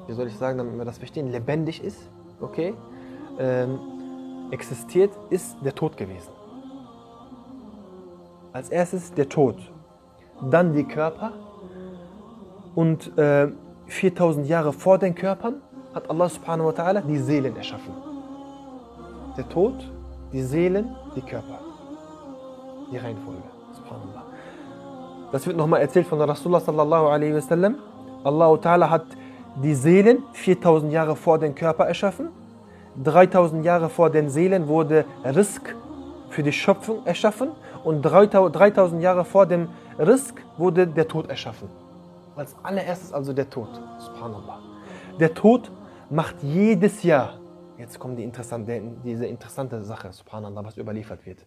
[0.07, 1.99] wie soll ich sagen, damit wir das verstehen, lebendig ist,
[2.41, 2.75] okay,
[3.41, 3.79] ähm,
[4.53, 6.31] existiert, ist der Tod gewesen.
[8.53, 9.57] Als erstes der Tod,
[10.49, 11.33] dann die Körper
[12.77, 13.49] und äh,
[13.87, 15.57] 4000 Jahre vor den Körpern
[15.93, 17.95] hat Allah subhanahu wa ta'ala die Seelen erschaffen.
[19.37, 19.75] Der Tod,
[20.33, 21.59] die Seelen, die Körper.
[22.91, 23.43] Die Reihenfolge.
[23.73, 24.25] Subhanallah.
[25.33, 27.77] Das wird nochmal erzählt von Rasulullah sallallahu alaihi wasallam.
[28.25, 29.07] Allah ta'ala hat
[29.63, 32.29] die Seelen 4000 Jahre vor den Körper erschaffen.
[33.03, 35.75] 3000 Jahre vor den Seelen wurde Risk
[36.31, 37.51] für die Schöpfung erschaffen.
[37.85, 39.69] Und 3000 Jahre vor dem
[39.99, 41.69] Risk wurde der Tod erschaffen.
[42.37, 43.69] Als allererstes also der Tod.
[43.99, 44.59] Subhanallah.
[45.19, 45.71] Der Tod
[46.11, 47.35] macht jedes Jahr,
[47.79, 51.45] jetzt kommt die interessante, diese interessante Sache, subhanallah, was überliefert wird.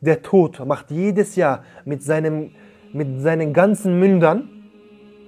[0.00, 2.52] Der Tod macht jedes Jahr mit, seinem,
[2.92, 4.48] mit seinen ganzen Mündern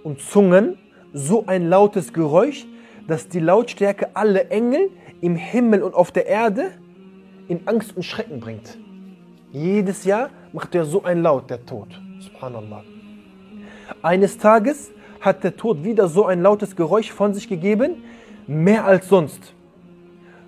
[0.03, 0.79] und Zungen
[1.13, 2.67] so ein lautes Geräusch,
[3.07, 4.91] dass die Lautstärke alle Engel
[5.21, 6.71] im Himmel und auf der Erde
[7.49, 8.79] in Angst und Schrecken bringt.
[9.53, 11.89] Jedes Jahr macht er so ein Laut, der Tod.
[12.21, 12.85] Subhanallah.
[14.03, 18.05] Eines Tages hat der Tod wieder so ein lautes Geräusch von sich gegeben,
[18.47, 19.55] mehr als sonst,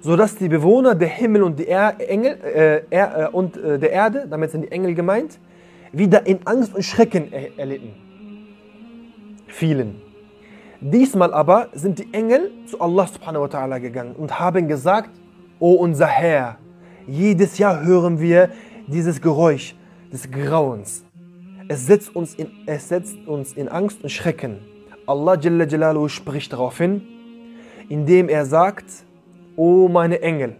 [0.02, 3.92] sodass die Bewohner der Himmel und, die er Engel, äh, er, äh, und äh, der
[3.92, 5.38] Erde, damit sind die Engel gemeint,
[5.92, 7.94] wieder in Angst und Schrecken er erlitten.
[9.46, 10.00] Vielen.
[10.80, 15.10] Diesmal aber sind die Engel zu Allah subhanahu wa ta'ala gegangen und haben gesagt,
[15.60, 16.58] O unser Herr,
[17.06, 18.48] jedes Jahr hören wir
[18.88, 19.76] dieses Geräusch
[20.12, 21.04] des Grauens.
[21.68, 24.58] Es setzt uns in, es setzt uns in Angst und Schrecken.
[25.06, 27.02] Allah Jalla Jalaluhu spricht daraufhin,
[27.88, 28.86] indem er sagt,
[29.56, 30.56] O meine Engel,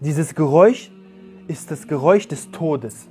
[0.00, 0.90] dieses Geräusch
[1.46, 3.08] ist das Geräusch des Todes.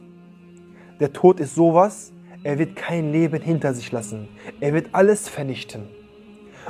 [1.00, 2.12] Der Tod ist sowas,
[2.44, 4.28] er wird kein Leben hinter sich lassen.
[4.60, 5.88] Er wird alles vernichten.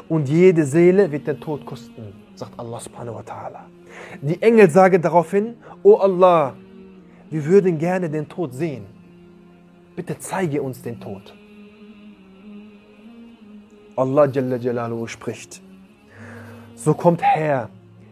[0.07, 3.59] Und jede Seele wird den Tod kosten, sagt Allah subhanahu wa ta'ala.
[4.21, 6.55] Die Engel sagen daraufhin, O Allah,
[7.29, 8.85] wir würden gerne den Tod sehen.
[9.95, 11.33] Bitte zeige uns den Tod.
[13.95, 15.61] Allah Jalla Jalaluhu spricht.
[16.75, 17.69] So kommt her,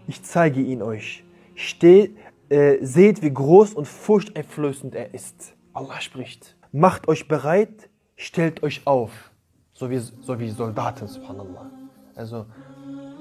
[0.07, 1.23] ich zeige ihn euch.
[1.55, 2.17] Steht,
[2.49, 5.55] äh, seht, wie groß und furchteinflößend er ist.
[5.73, 6.55] Allah spricht.
[6.71, 9.31] Macht euch bereit, stellt euch auf.
[9.73, 11.69] So wie, so wie Soldaten, subhanallah.
[12.15, 12.45] Also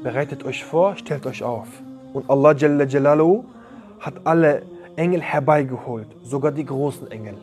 [0.03, 1.69] bereitet euch vor, stellt euch auf.
[2.13, 3.45] Und Allah Jalla Jalaluhu
[4.01, 4.63] hat alle
[4.97, 7.37] Engel herbeigeholt, sogar die großen Engel.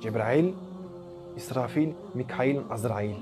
[0.00, 0.52] Jibrail,
[1.36, 3.16] Israfil, Mikael und Azrail.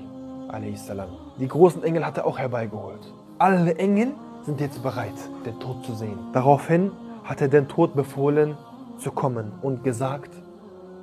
[1.39, 3.13] Die großen Engel hat er auch herbeigeholt.
[3.37, 4.13] Alle Engel
[4.43, 5.13] sind jetzt bereit,
[5.45, 6.17] den Tod zu sehen.
[6.33, 6.91] Daraufhin
[7.23, 8.57] hat er den Tod befohlen
[8.97, 10.31] zu kommen und gesagt,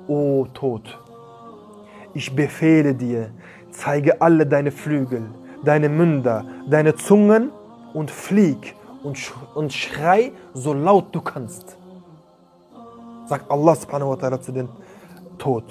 [0.07, 0.99] O Tod,
[2.13, 3.31] ich befehle dir,
[3.71, 5.23] zeige alle deine Flügel,
[5.63, 7.51] deine Münder, deine Zungen
[7.93, 11.77] und flieg und, sch und schrei so laut du kannst.
[13.25, 14.69] Sagt Allah subhanahu wa ta'ala zu dem
[15.37, 15.63] Tod,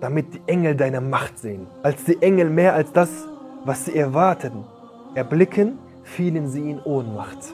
[0.00, 1.66] damit die Engel deine Macht sehen.
[1.82, 3.08] Als die Engel mehr als das,
[3.64, 4.64] was sie erwarteten,
[5.14, 7.52] erblicken, fielen sie in Ohnmacht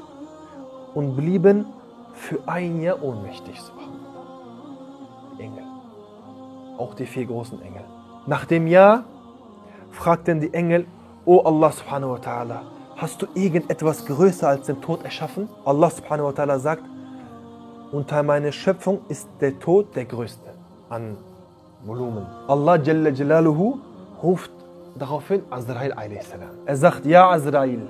[0.95, 1.67] und blieben
[2.13, 3.59] für ein Jahr ohnmächtig.
[5.39, 5.65] Engel.
[6.79, 7.85] Auch die vier großen Engel.
[8.27, 9.05] Nach dem Jahr
[9.91, 10.87] fragten die Engel,
[11.25, 12.59] O Allah subhanahu wa ta'ala,
[12.97, 15.49] hast du irgendetwas größer als den Tod erschaffen?
[15.65, 16.85] Allah subhanahu wa ta'ala sagt,
[17.91, 20.51] unter meiner Schöpfung ist der Tod der größte
[20.91, 21.17] an
[21.85, 22.27] Volumen.
[22.49, 23.79] Allah Jalla Jalaluhu
[24.23, 24.53] ruft
[24.97, 26.29] daraufhin Azrail a.s.
[26.67, 27.89] Er sagt, ja Azrail,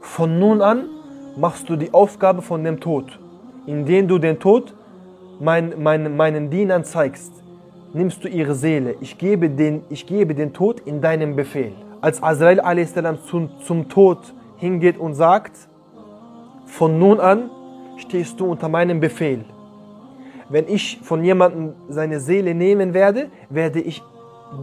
[0.00, 0.88] von nun an
[1.36, 3.18] machst du die Aufgabe von dem Tod,
[3.66, 4.74] indem du den Tod
[5.38, 7.32] mein, mein, meinen Dienern zeigst.
[7.92, 8.94] Nimmst du ihre Seele.
[9.00, 11.72] Ich gebe den, ich gebe den Tod in deinem Befehl.
[12.00, 12.94] Als Azrael a.s.
[13.26, 14.18] Zum, zum Tod
[14.58, 15.56] hingeht und sagt,
[16.66, 17.50] von nun an
[17.96, 19.44] stehst du unter meinem Befehl.
[20.48, 24.02] Wenn ich von jemandem seine Seele nehmen werde, werde ich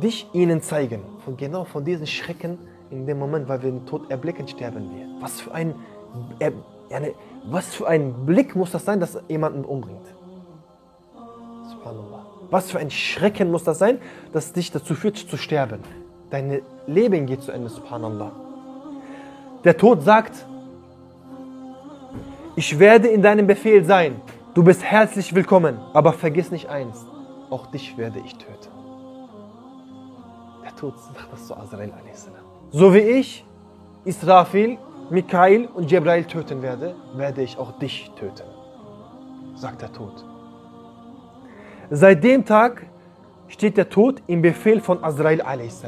[0.01, 1.01] dich ihnen zeigen.
[1.25, 2.57] Und genau von diesen Schrecken
[2.91, 5.07] in dem Moment, weil wir den Tod erblicken, sterben wir.
[5.19, 5.75] Was für ein,
[7.45, 10.05] was für ein Blick muss das sein, dass jemanden umbringt?
[11.69, 12.25] Subhanallah.
[12.49, 13.99] Was für ein Schrecken muss das sein,
[14.31, 15.79] das dich dazu führt, zu sterben?
[16.29, 18.31] Dein Leben geht zu Ende, Subhanallah.
[19.63, 20.45] Der Tod sagt,
[22.55, 24.21] ich werde in deinem Befehl sein.
[24.53, 27.05] Du bist herzlich willkommen, aber vergiss nicht eins,
[27.49, 28.71] auch dich werde ich töten.
[30.63, 32.29] Der Tod sagt das zu Azrael a.s.
[32.71, 33.45] So wie ich
[34.03, 34.77] Israfil,
[35.09, 38.43] Mikael und Jebrail töten werde, werde ich auch dich töten,
[39.55, 40.25] sagt der Tod.
[41.89, 42.85] Seit dem Tag
[43.47, 45.85] steht der Tod im Befehl von Azrael a.s.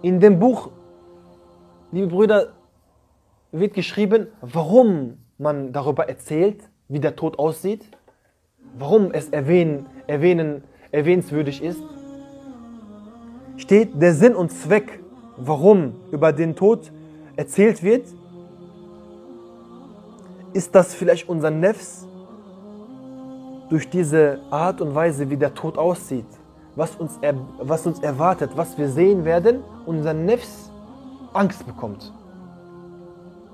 [0.00, 0.70] In dem Buch,
[1.92, 2.54] liebe Brüder,
[3.52, 7.84] wird geschrieben, warum man darüber erzählt, wie der Tod aussieht,
[8.78, 11.82] warum es erwähnen, erwähnen, erwähnenswürdig ist.
[13.56, 15.00] Steht der Sinn und Zweck,
[15.36, 16.92] warum über den Tod
[17.36, 18.06] erzählt wird.
[20.52, 22.06] Ist das vielleicht unser Nefs
[23.68, 26.26] durch diese Art und Weise, wie der Tod aussieht,
[26.76, 30.70] was uns, er, was uns erwartet, was wir sehen werden, unser Nefs
[31.32, 32.12] Angst bekommt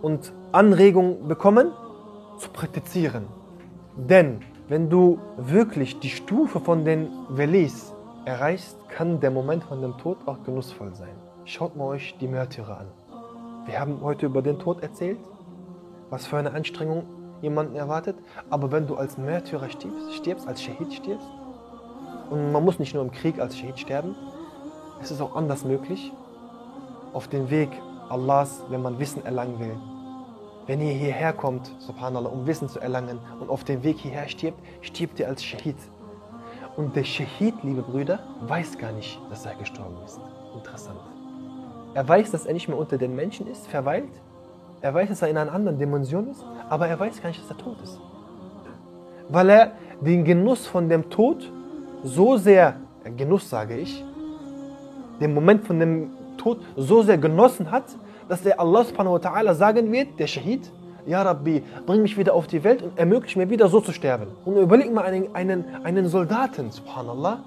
[0.03, 1.73] und Anregung bekommen,
[2.39, 3.25] zu praktizieren.
[3.97, 7.92] Denn wenn du wirklich die Stufe von den Velis
[8.25, 11.15] erreichst, kann der Moment von dem Tod auch genussvoll sein.
[11.45, 12.87] Schaut mal euch die Märtyrer an.
[13.67, 15.19] Wir haben heute über den Tod erzählt,
[16.11, 17.05] was für eine Anstrengung
[17.41, 18.17] jemanden erwartet.
[18.51, 21.29] Aber wenn du als Märtyrer stirbst, stirbst als Shahid stirbst,
[22.31, 24.15] und man muss nicht nur im Krieg als Shahid sterben,
[25.03, 26.13] es ist auch anders möglich,
[27.13, 27.71] auf dem Weg
[28.09, 29.77] Allahs, wenn man Wissen erlangen will,
[30.67, 34.59] wenn ihr hierher kommt, subhanallah, um Wissen zu erlangen und auf dem Weg hierher stirbt,
[34.81, 35.77] stirbt ihr als Shahid.
[36.77, 40.19] Und der Shahid, liebe Brüder, weiß gar nicht, dass er gestorben ist.
[40.55, 40.99] Interessant.
[41.95, 44.09] Er weiß, dass er nicht mehr unter den Menschen ist, verweilt.
[44.81, 47.51] Er weiß, dass er in einer anderen Dimension ist, aber er weiß gar nicht, dass
[47.51, 48.01] er tot ist.
[49.29, 51.53] Weil er den Genuss von dem Tod
[52.03, 54.03] so sehr, äh, Genuss sage ich,
[55.21, 57.85] den Moment von dem Tod so sehr genossen hat,
[58.29, 60.71] dass der Allah subhanahu wa ta'ala sagen wird, der Shahid,
[61.07, 64.29] Ja Rabbi, bring mich wieder auf die Welt und ermögliche mir wieder so zu sterben.
[64.45, 67.41] Und überleg mal einen, einen, einen Soldaten, subhanallah,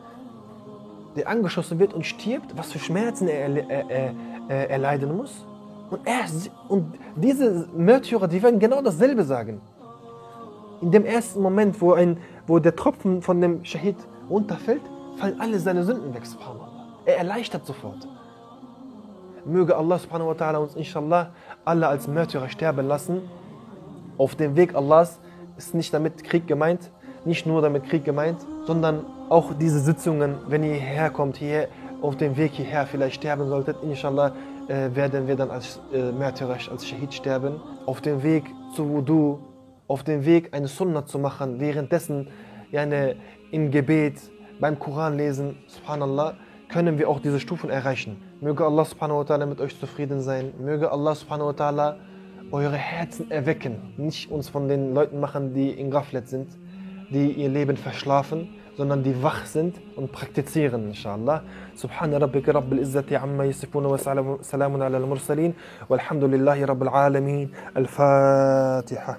[1.16, 4.14] der angeschossen wird und stirbt, was für Schmerzen er, er, er,
[4.50, 5.46] er erleiden muss.
[5.90, 6.26] Und, er,
[6.68, 9.62] und diese Märtyrer, die werden genau dasselbe sagen.
[10.82, 13.96] In dem ersten Moment, wo, ein, wo der Tropfen von dem Shahid
[14.30, 14.82] runterfällt,
[15.18, 16.68] fallen alle seine Sünden weg, subhanallah.
[17.06, 18.08] Er erleichtert sofort.
[19.46, 21.30] Möge Allah subhanahu wa ta'ala uns inshallah
[21.64, 23.22] alle als Märtyrer sterben lassen.
[24.18, 25.20] Auf dem Weg Allahs
[25.58, 26.92] ist nicht damit Krieg gemeint,
[27.26, 31.68] nicht nur damit Krieg gemeint, sondern auch diese Sitzungen, wenn ihr hierher kommt, hier
[32.02, 34.34] auf dem Weg hierher vielleicht sterben solltet, inshallah
[34.68, 37.60] äh, werden wir dann als äh, Märtyrer, als Shahid sterben.
[37.86, 38.44] Auf dem Weg
[38.76, 39.40] zu Wudu,
[39.88, 42.30] auf dem Weg eine Sunnah zu machen, währenddessen
[42.74, 43.16] eine,
[43.52, 44.20] im Gebet,
[44.60, 46.36] beim Koran lesen, subhanallah,
[46.70, 48.22] können wir auch diese Stufen erreichen.
[48.42, 50.54] Möge Allah subhanahu wa ta'ala mit euch zufrieden sein.
[50.60, 51.98] Möge Allah subhanahu wa ta'ala
[52.52, 56.50] eure Herzen erwecken, nicht uns von den Leuten machen, die in Gaflet sind,
[57.10, 61.44] die ihr Leben verschlafen, sondern die wach sind und praktizieren, inshallah.
[61.76, 65.56] Subhana rabbika rabbil izzati amma yasifuna wa salamun ala al-mursalin
[65.88, 67.52] walhamdulillahi rabbil alamin.
[67.74, 69.18] Al-Fatiha.